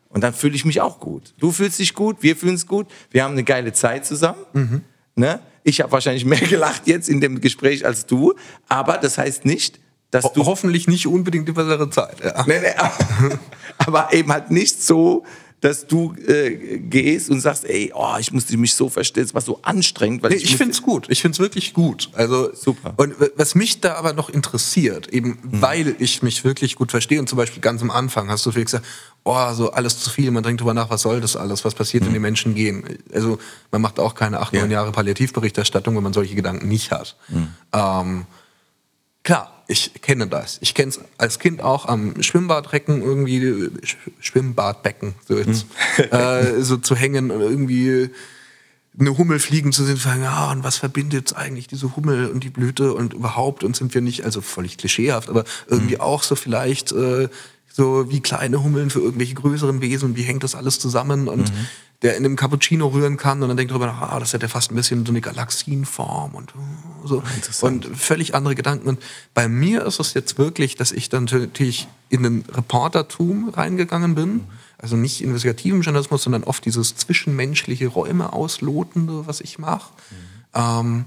[0.09, 1.35] Und dann fühle ich mich auch gut.
[1.39, 4.85] Du fühlst dich gut, wir fühlen es gut, wir haben eine geile Zeit zusammen.
[5.15, 5.41] Ne?
[5.65, 8.35] Ich habe wahrscheinlich mehr gelacht jetzt in dem Gespräch als du,
[8.69, 9.81] aber das heißt nicht,
[10.11, 12.21] dass Ho du hoffentlich nicht unbedingt die bessere Zeit.
[12.25, 12.45] Ja.
[12.47, 13.39] Nee, nee, aber,
[13.79, 15.27] aber eben halt nicht so,
[15.61, 19.41] dass du äh, gehst und sagst, ey, oh, ich musste mich so verstehen, es war
[19.41, 20.23] so anstrengend.
[20.23, 21.07] Weil Nee, ich ich finde es gut.
[21.09, 22.11] Ich finde es wirklich gut.
[22.13, 22.95] Also Super.
[22.97, 25.61] Und was mich da aber noch interessiert, eben Mhm.
[25.63, 28.65] weil ich mich wirklich gut verstehe und zum Beispiel ganz am Anfang hast du viel
[28.65, 28.87] gesagt,
[29.25, 32.03] oh, so alles zu viel, man denkt drüber nach, was soll das alles, was passiert,
[32.05, 32.07] Mhm.
[32.09, 32.85] wenn die Menschen gehen.
[33.13, 33.39] Also
[33.73, 34.61] man macht auch keine acht, Ja.
[34.61, 37.17] neun Jahre Palliativberichterstattung, wenn man solche Gedanken nicht hat.
[37.29, 37.49] Mhm.
[37.73, 38.27] Ähm,
[39.25, 40.59] Klar, ich kenne das.
[40.63, 45.67] Ich kenne es als Kind auch am Schwimmbadrecken irgendwie, Sch Schwimmbadbecken, so, jetzt,
[46.11, 48.11] äh, so zu hängen und irgendwie
[48.99, 52.51] eine Hummel fliegen zu sehen, fragen, ah, und was verbindet eigentlich diese Hummel und die
[52.51, 52.95] Blüte?
[52.95, 57.29] Und überhaupt und sind wir nicht, also völlig klischeehaft, aber irgendwie auch so vielleicht äh,
[57.71, 61.29] so wie kleine Hummeln für irgendwelche größeren Wesen, wie hängt das alles zusammen?
[61.29, 61.53] Und
[62.03, 64.49] der in einem Cappuccino rühren kann und dann denkt darüber nach, ah, das hat ja
[64.49, 67.23] fast ein bisschen so eine Galaxienform und äh, so
[67.63, 69.03] und völlig andere Gedanken und
[69.35, 74.45] bei mir ist es jetzt wirklich, dass ich dann natürlich in den Reportertum reingegangen bin,
[74.79, 79.93] also nicht investigativen Journalismus, sondern oft dieses zwischenmenschliche Räume auslotende, was ich mache.
[80.55, 81.05] Ähm,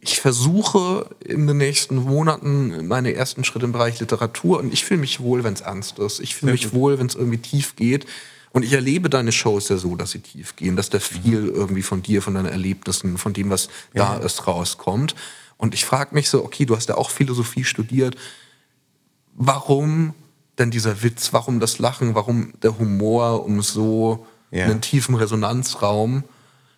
[0.00, 5.00] ich versuche in den nächsten Monaten meine ersten Schritte im Bereich Literatur und ich fühle
[5.00, 6.20] mich wohl, wenn es ernst ist.
[6.20, 8.06] Ich fühle mich wohl, wenn es irgendwie tief geht.
[8.56, 11.82] Und ich erlebe deine Shows ja so, dass sie tief gehen, dass da viel irgendwie
[11.82, 15.14] von dir, von deinen Erlebnissen, von dem, was da ist, rauskommt.
[15.58, 18.16] Und ich frage mich so, okay, du hast ja auch Philosophie studiert.
[19.34, 20.14] Warum
[20.56, 21.34] denn dieser Witz?
[21.34, 22.14] Warum das Lachen?
[22.14, 24.64] Warum der Humor, um so Ja.
[24.64, 26.24] einen tiefen Resonanzraum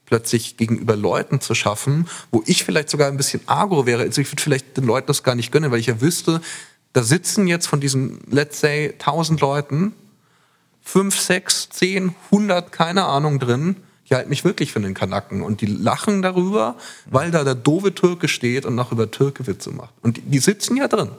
[0.05, 4.03] plötzlich gegenüber Leuten zu schaffen, wo ich vielleicht sogar ein bisschen agro wäre.
[4.03, 6.41] Also ich würde vielleicht den Leuten das gar nicht gönnen, weil ich ja wüsste,
[6.93, 9.93] da sitzen jetzt von diesen, let's say, 1000 Leuten,
[10.89, 13.77] fünf, sechs, zehn, hundert, keine Ahnung drin,
[14.09, 16.77] die halten mich wirklich für einen Kanacken und die lachen darüber,
[17.11, 19.93] weil da der doofe Türke steht und noch über Türke Witze macht.
[20.03, 21.11] Und die, die sitzen ja drin.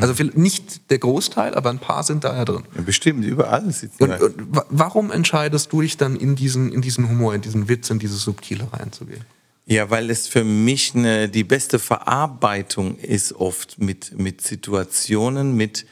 [0.00, 2.64] Also vielleicht nicht der Großteil, aber ein paar sind da ja drin.
[2.74, 6.82] Ja, bestimmt, überall sitzen Und, und wa- warum entscheidest du dich dann in diesen, in
[6.82, 9.24] diesen Humor, in diesen Witz, in dieses Subtile reinzugehen?
[9.64, 15.86] Ja, weil es für mich eine, die beste Verarbeitung ist oft mit, mit Situationen, mit,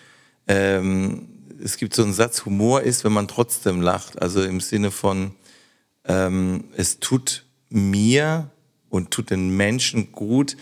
[0.49, 1.29] ähm,
[1.63, 4.21] es gibt so einen Satz, Humor ist, wenn man trotzdem lacht.
[4.21, 5.35] Also im Sinne von,
[6.05, 8.51] ähm, es tut mir
[8.89, 10.57] und tut den Menschen gut,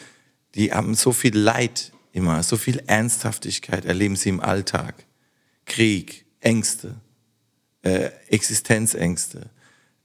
[0.55, 5.07] die haben so viel Leid immer, so viel Ernsthaftigkeit erleben sie im Alltag.
[5.64, 6.95] Krieg, Ängste,
[7.82, 9.49] äh, Existenzängste,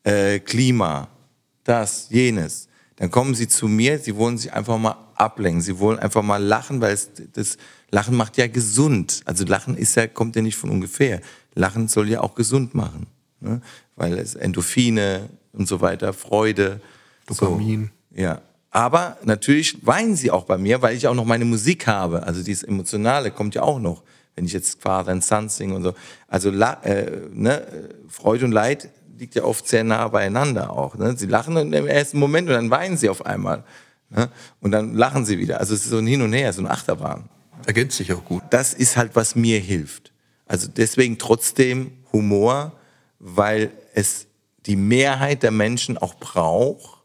[0.03, 1.09] äh, Klima,
[1.63, 2.67] das, jenes.
[2.98, 6.43] Dann kommen sie zu mir, sie wollen sich einfach mal ablenken, sie wollen einfach mal
[6.43, 7.58] lachen, weil es, das
[7.91, 9.22] Lachen macht ja gesund.
[9.26, 11.22] Also Lachen ist ja, kommt ja nicht von ungefähr.
[11.54, 13.08] Lachen soll ja auch gesund machen,
[13.39, 13.62] ne?
[13.95, 16.82] weil es Endorphine und so weiter, Freude,
[17.28, 17.91] Dopamin.
[18.12, 18.41] So, ja,
[18.72, 22.24] aber natürlich weinen sie auch bei mir, weil ich auch noch meine Musik habe.
[22.24, 24.04] Also dieses Emotionale kommt ja auch noch,
[24.36, 25.93] wenn ich jetzt Father and Son singe und so.
[26.28, 27.66] Also äh, ne,
[28.08, 30.95] Freude und Leid liegt ja oft sehr nah beieinander auch.
[30.95, 31.15] Ne?
[31.18, 33.63] Sie lachen im ersten Moment und dann weinen sie auf einmal.
[34.09, 34.30] Ne?
[34.61, 35.59] Und dann lachen sie wieder.
[35.59, 37.30] Also es ist so ein Hin und Her, so eine Achterbahn.
[37.65, 38.43] Ergänzt sich auch gut.
[38.49, 40.13] Das ist halt, was mir hilft.
[40.45, 42.74] Also deswegen trotzdem Humor,
[43.20, 44.28] weil es
[44.65, 46.97] die Mehrheit der Menschen auch braucht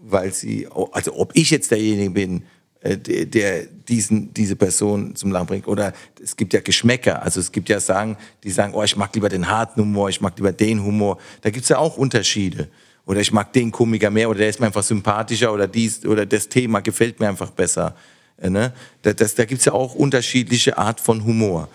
[0.00, 2.44] weil sie, also ob ich jetzt derjenige bin,
[2.80, 5.68] äh, der diesen, diese Person zum Lachen bringt.
[5.68, 7.22] Oder es gibt ja Geschmäcker.
[7.22, 10.20] Also es gibt ja Sagen, die sagen, oh, ich mag lieber den harten Humor, ich
[10.20, 11.18] mag lieber den Humor.
[11.42, 12.68] Da gibt es ja auch Unterschiede.
[13.04, 16.24] Oder ich mag den Komiker mehr oder der ist mir einfach sympathischer oder dies oder
[16.24, 17.96] das Thema gefällt mir einfach besser.
[18.38, 18.72] Äh, ne?
[19.02, 21.68] Da, das, da gibt es ja auch unterschiedliche Art von Humor.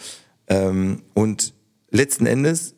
[0.47, 1.53] Ähm, und
[1.91, 2.73] letzten Endes,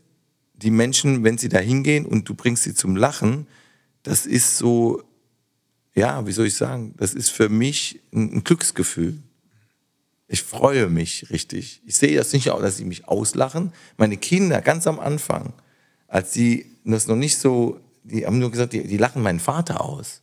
[0.55, 3.47] die Menschen, wenn sie da hingehen und du bringst sie zum Lachen,
[4.03, 5.03] das ist so
[5.97, 9.17] ja, wie soll ich sagen, das ist für mich ein, ein Glücksgefühl.
[10.27, 11.81] Ich freue mich richtig.
[11.85, 13.73] Ich sehe das nicht auch, dass sie mich auslachen.
[13.97, 15.53] Meine Kinder ganz am Anfang,
[16.07, 19.81] als sie das noch nicht so, die haben nur gesagt, die, die lachen meinen Vater
[19.81, 20.21] aus.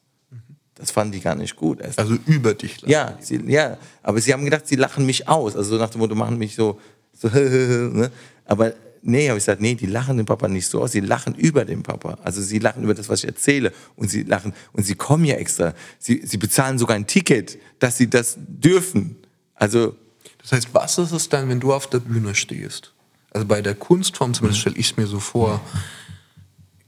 [0.76, 1.80] Das fanden die gar nicht gut.
[1.80, 1.98] Erst.
[1.98, 2.90] Also über dich lachen.
[2.90, 5.56] Ja, sie, ja, aber sie haben gedacht, sie lachen mich aus.
[5.56, 6.80] Also so nach dem Motto, machen mich so,
[7.12, 8.12] so ne?
[8.44, 8.74] aber
[9.04, 11.64] nee, habe ich gesagt, nee, die lachen den Papa nicht so aus, sie lachen über
[11.64, 12.18] den Papa.
[12.24, 13.72] Also sie lachen über das, was ich erzähle.
[13.96, 15.74] Und sie lachen, und sie kommen ja extra.
[15.98, 19.16] Sie, sie bezahlen sogar ein Ticket, dass sie das dürfen.
[19.54, 19.96] Also.
[20.38, 22.92] Das heißt, was ist es dann, wenn du auf der Bühne stehst?
[23.30, 25.60] Also bei der Kunstform, zumindest stelle ich es mir so vor,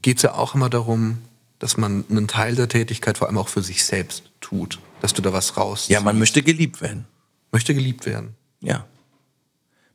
[0.01, 1.17] geht es ja auch immer darum,
[1.59, 4.79] dass man einen Teil der Tätigkeit vor allem auch für sich selbst tut.
[5.01, 5.87] Dass du da was raus.
[5.89, 7.05] Ja, man möchte geliebt werden.
[7.51, 8.35] Möchte geliebt werden.
[8.61, 8.85] Ja.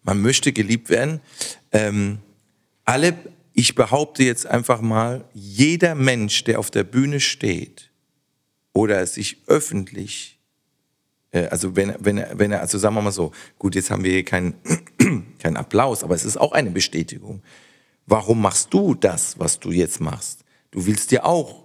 [0.03, 1.21] Man möchte geliebt werden.
[1.71, 2.19] Ähm,
[2.85, 3.17] alle,
[3.53, 7.91] ich behaupte jetzt einfach mal, jeder Mensch, der auf der Bühne steht
[8.73, 10.39] oder sich öffentlich,
[11.31, 14.05] äh, also wenn, wenn, er, wenn er, also sagen wir mal so, gut, jetzt haben
[14.05, 14.55] wir hier keinen
[15.39, 17.43] kein Applaus, aber es ist auch eine Bestätigung.
[18.07, 20.45] Warum machst du das, was du jetzt machst?
[20.73, 21.65] Du willst dir auch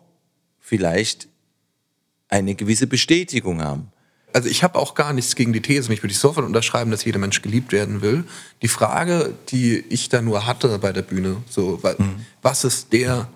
[0.59, 1.27] vielleicht
[2.29, 3.91] eine gewisse Bestätigung haben
[4.37, 7.03] also ich habe auch gar nichts gegen die These, mich würde ich sofort unterschreiben, dass
[7.03, 8.23] jeder Mensch geliebt werden will.
[8.61, 12.17] Die Frage, die ich da nur hatte bei der Bühne, so, mhm.
[12.43, 13.29] was ist der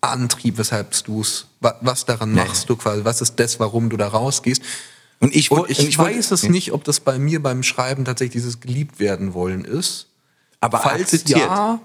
[0.00, 4.06] Antrieb, weshalb du es, was daran machst du quasi, was ist das, warum du da
[4.06, 4.62] rausgehst?
[5.18, 8.34] Und ich, und ich, ich weiß es nicht, ob das bei mir beim Schreiben tatsächlich
[8.34, 10.06] dieses geliebt werden wollen ist.
[10.60, 11.40] Aber Falls akzeptiert.
[11.40, 11.80] ja,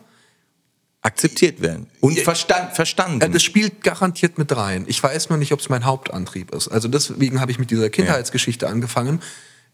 [1.01, 3.31] akzeptiert werden und verstand, verstanden.
[3.31, 4.83] Das spielt garantiert mit rein.
[4.87, 6.67] Ich weiß nur nicht, ob es mein Hauptantrieb ist.
[6.67, 8.71] Also deswegen habe ich mit dieser Kindheitsgeschichte ja.
[8.71, 9.21] angefangen,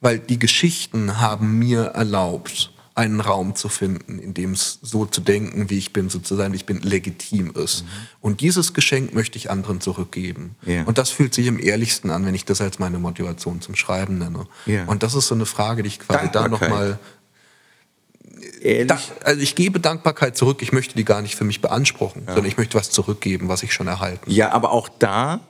[0.01, 5.19] weil die Geschichten haben mir erlaubt, einen Raum zu finden, in dem es so zu
[5.19, 7.83] denken, wie ich bin, so zu sein, wie ich bin, legitim ist.
[7.83, 7.87] Mhm.
[8.21, 10.55] Und dieses Geschenk möchte ich anderen zurückgeben.
[10.65, 10.83] Ja.
[10.83, 14.17] Und das fühlt sich am ehrlichsten an, wenn ich das als meine Motivation zum Schreiben
[14.17, 14.47] nenne.
[14.65, 14.85] Ja.
[14.85, 16.97] Und das ist so eine Frage, die ich quasi da nochmal.
[18.87, 22.33] Da, also ich gebe Dankbarkeit zurück, ich möchte die gar nicht für mich beanspruchen, ja.
[22.33, 25.41] sondern ich möchte was zurückgeben, was ich schon erhalten Ja, aber auch da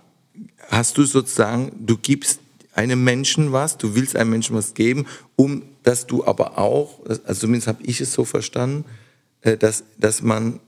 [0.70, 2.40] hast du sozusagen, du gibst
[2.74, 7.42] einem Menschen was, du willst einem Menschen was geben, um dass du aber auch, also
[7.42, 8.86] zumindest habe ich es so verstanden,
[9.42, 10.60] äh, dass, dass, man,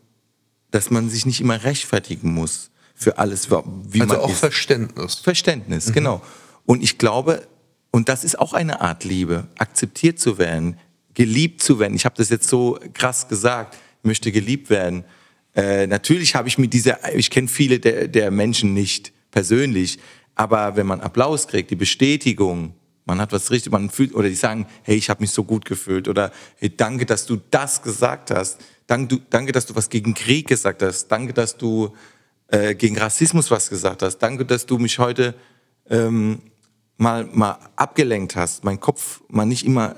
[0.71, 4.39] dass man sich nicht immer rechtfertigen muss für alles, wie also man auch ist.
[4.39, 5.15] Verständnis.
[5.15, 5.93] Verständnis, mhm.
[5.93, 6.21] genau.
[6.65, 7.47] Und ich glaube,
[7.91, 10.77] und das ist auch eine Art Liebe, akzeptiert zu werden,
[11.17, 11.95] geliebt zu werden.
[11.95, 15.03] Ich habe das jetzt so krass gesagt, ich möchte geliebt werden.
[15.55, 19.97] Äh, natürlich habe ich mit dieser, ich kenne viele der, der Menschen nicht persönlich,
[20.35, 24.35] aber wenn man Applaus kriegt, die Bestätigung, man hat was richtig, man fühlt, oder die
[24.35, 28.29] sagen, hey, ich habe mich so gut gefühlt, oder hey, danke, dass du das gesagt
[28.29, 31.95] hast, danke, danke dass du was gegen Krieg gesagt hast, danke, dass du
[32.49, 35.33] äh, gegen Rassismus was gesagt hast, danke, dass du mich heute
[35.89, 36.43] ähm,
[36.97, 39.95] mal, mal abgelenkt hast, mein Kopf mal nicht immer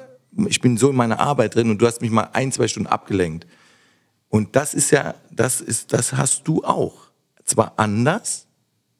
[0.48, 2.88] ich bin so in meiner Arbeit drin und du hast mich mal ein, zwei Stunden
[2.88, 3.48] abgelenkt.
[4.30, 7.10] Und das ist ja, das ist, das hast du auch.
[7.46, 8.46] Zwar anders,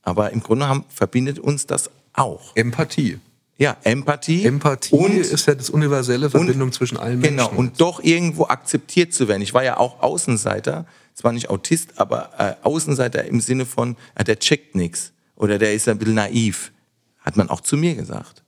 [0.02, 2.56] aber im Grunde genommen verbindet uns das auch.
[2.56, 3.20] Empathie.
[3.58, 4.46] Ja, Empathie.
[4.46, 7.50] Empathie und, ist ja das universelle Verbindung und, zwischen allen genau, Menschen.
[7.50, 9.42] Genau, und doch irgendwo akzeptiert zu werden.
[9.42, 14.24] Ich war ja auch Außenseiter, zwar nicht Autist, aber äh, Außenseiter im Sinne von, äh,
[14.24, 16.72] der checkt nichts oder der ist ein bisschen naiv.
[17.20, 18.44] Hat man auch zu mir gesagt.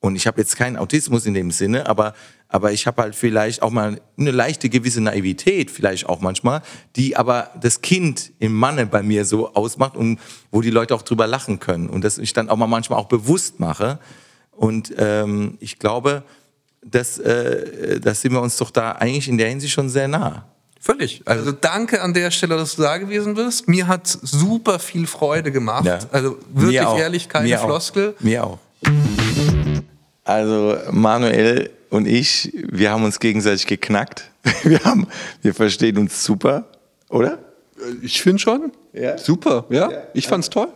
[0.00, 2.14] Und ich habe jetzt keinen Autismus in dem Sinne, aber
[2.48, 6.62] aber ich habe halt vielleicht auch mal eine leichte gewisse Naivität, vielleicht auch manchmal,
[6.94, 10.20] die aber das Kind im Manne bei mir so ausmacht und
[10.52, 13.08] wo die Leute auch drüber lachen können und das ich dann auch mal manchmal auch
[13.08, 13.98] bewusst mache.
[14.52, 16.22] Und ähm, ich glaube,
[16.82, 20.46] dass, äh, dass sind wir uns doch da eigentlich in der Hinsicht schon sehr nah.
[20.80, 21.22] Völlig.
[21.24, 23.66] Also danke an der Stelle, dass du da gewesen bist.
[23.66, 25.84] Mir hat super viel Freude gemacht.
[25.84, 25.98] Ja.
[26.12, 28.14] Also wirklich ehrlich, keine Mir Floskel.
[28.16, 28.20] Auch.
[28.22, 28.58] Mir auch.
[30.26, 34.28] Also Manuel und ich, wir haben uns gegenseitig geknackt.
[34.62, 35.08] Wir, haben,
[35.42, 36.66] wir verstehen uns super,
[37.08, 37.38] oder?
[38.00, 38.70] Ich finde schon.
[38.92, 39.18] Ja.
[39.18, 39.90] Super, ja.
[39.90, 40.02] ja.
[40.14, 40.68] Ich fand's toll.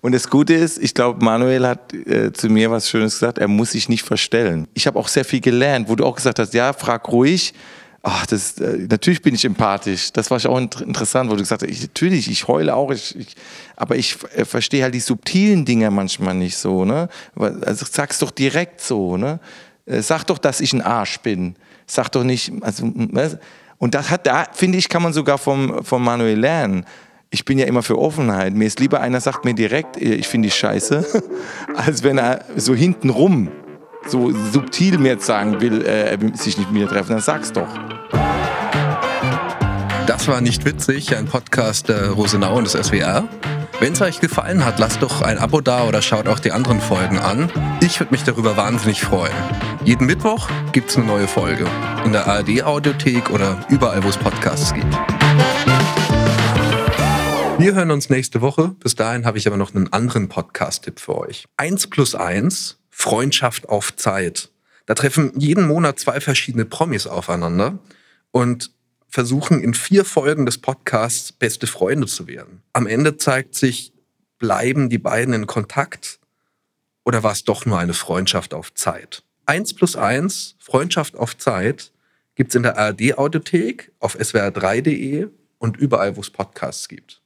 [0.00, 3.46] Und das Gute ist, ich glaube, Manuel hat äh, zu mir was Schönes gesagt, er
[3.46, 4.66] muss sich nicht verstellen.
[4.74, 7.54] Ich habe auch sehr viel gelernt, wo du auch gesagt hast, ja, frag ruhig.
[8.04, 10.12] Ach, das, äh, natürlich bin ich empathisch.
[10.12, 13.36] Das war auch interessant, wo du gesagt hast, ich, natürlich, ich heule auch, ich, ich,
[13.76, 16.84] aber ich äh, verstehe halt die subtilen Dinge manchmal nicht so.
[16.84, 17.08] Ne?
[17.36, 19.16] Also sag's doch direkt so.
[19.16, 19.38] Ne?
[19.86, 21.54] Äh, sag doch, dass ich ein Arsch bin.
[21.86, 22.92] Sag doch nicht, also,
[23.78, 26.86] und das hat, da finde ich, kann man sogar vom, vom Manuel lernen
[27.32, 28.52] ich bin ja immer für Offenheit.
[28.52, 31.22] Mir ist lieber einer sagt mir direkt, ich finde dich scheiße,
[31.74, 33.48] als wenn er so hintenrum
[34.06, 37.12] so subtil mir jetzt sagen will, äh, er will sich nicht mit mir treffen.
[37.12, 37.68] Dann sag's doch.
[40.06, 43.28] Das war nicht witzig, ein Podcast der Rosenau und des SWR.
[43.80, 46.80] Wenn es euch gefallen hat, lasst doch ein Abo da oder schaut auch die anderen
[46.80, 47.50] Folgen an.
[47.80, 49.32] Ich würde mich darüber wahnsinnig freuen.
[49.84, 51.66] Jeden Mittwoch gibt es eine neue Folge.
[52.04, 54.94] In der ARD-Audiothek oder überall, wo es Podcasts gibt.
[57.58, 58.74] Wir hören uns nächste Woche.
[58.80, 61.46] Bis dahin habe ich aber noch einen anderen Podcast-Tipp für euch.
[61.56, 64.50] Eins plus eins, Freundschaft auf Zeit.
[64.86, 67.78] Da treffen jeden Monat zwei verschiedene Promis aufeinander
[68.30, 68.70] und
[69.08, 72.62] versuchen in vier Folgen des Podcasts beste Freunde zu werden.
[72.72, 73.92] Am Ende zeigt sich,
[74.38, 76.20] bleiben die beiden in Kontakt
[77.04, 79.24] oder war es doch nur eine Freundschaft auf Zeit?
[79.46, 81.92] Eins plus eins, Freundschaft auf Zeit,
[82.34, 85.28] gibt's in der ARD-Audiothek, auf swr3.de
[85.58, 87.21] und überall, wo es Podcasts gibt.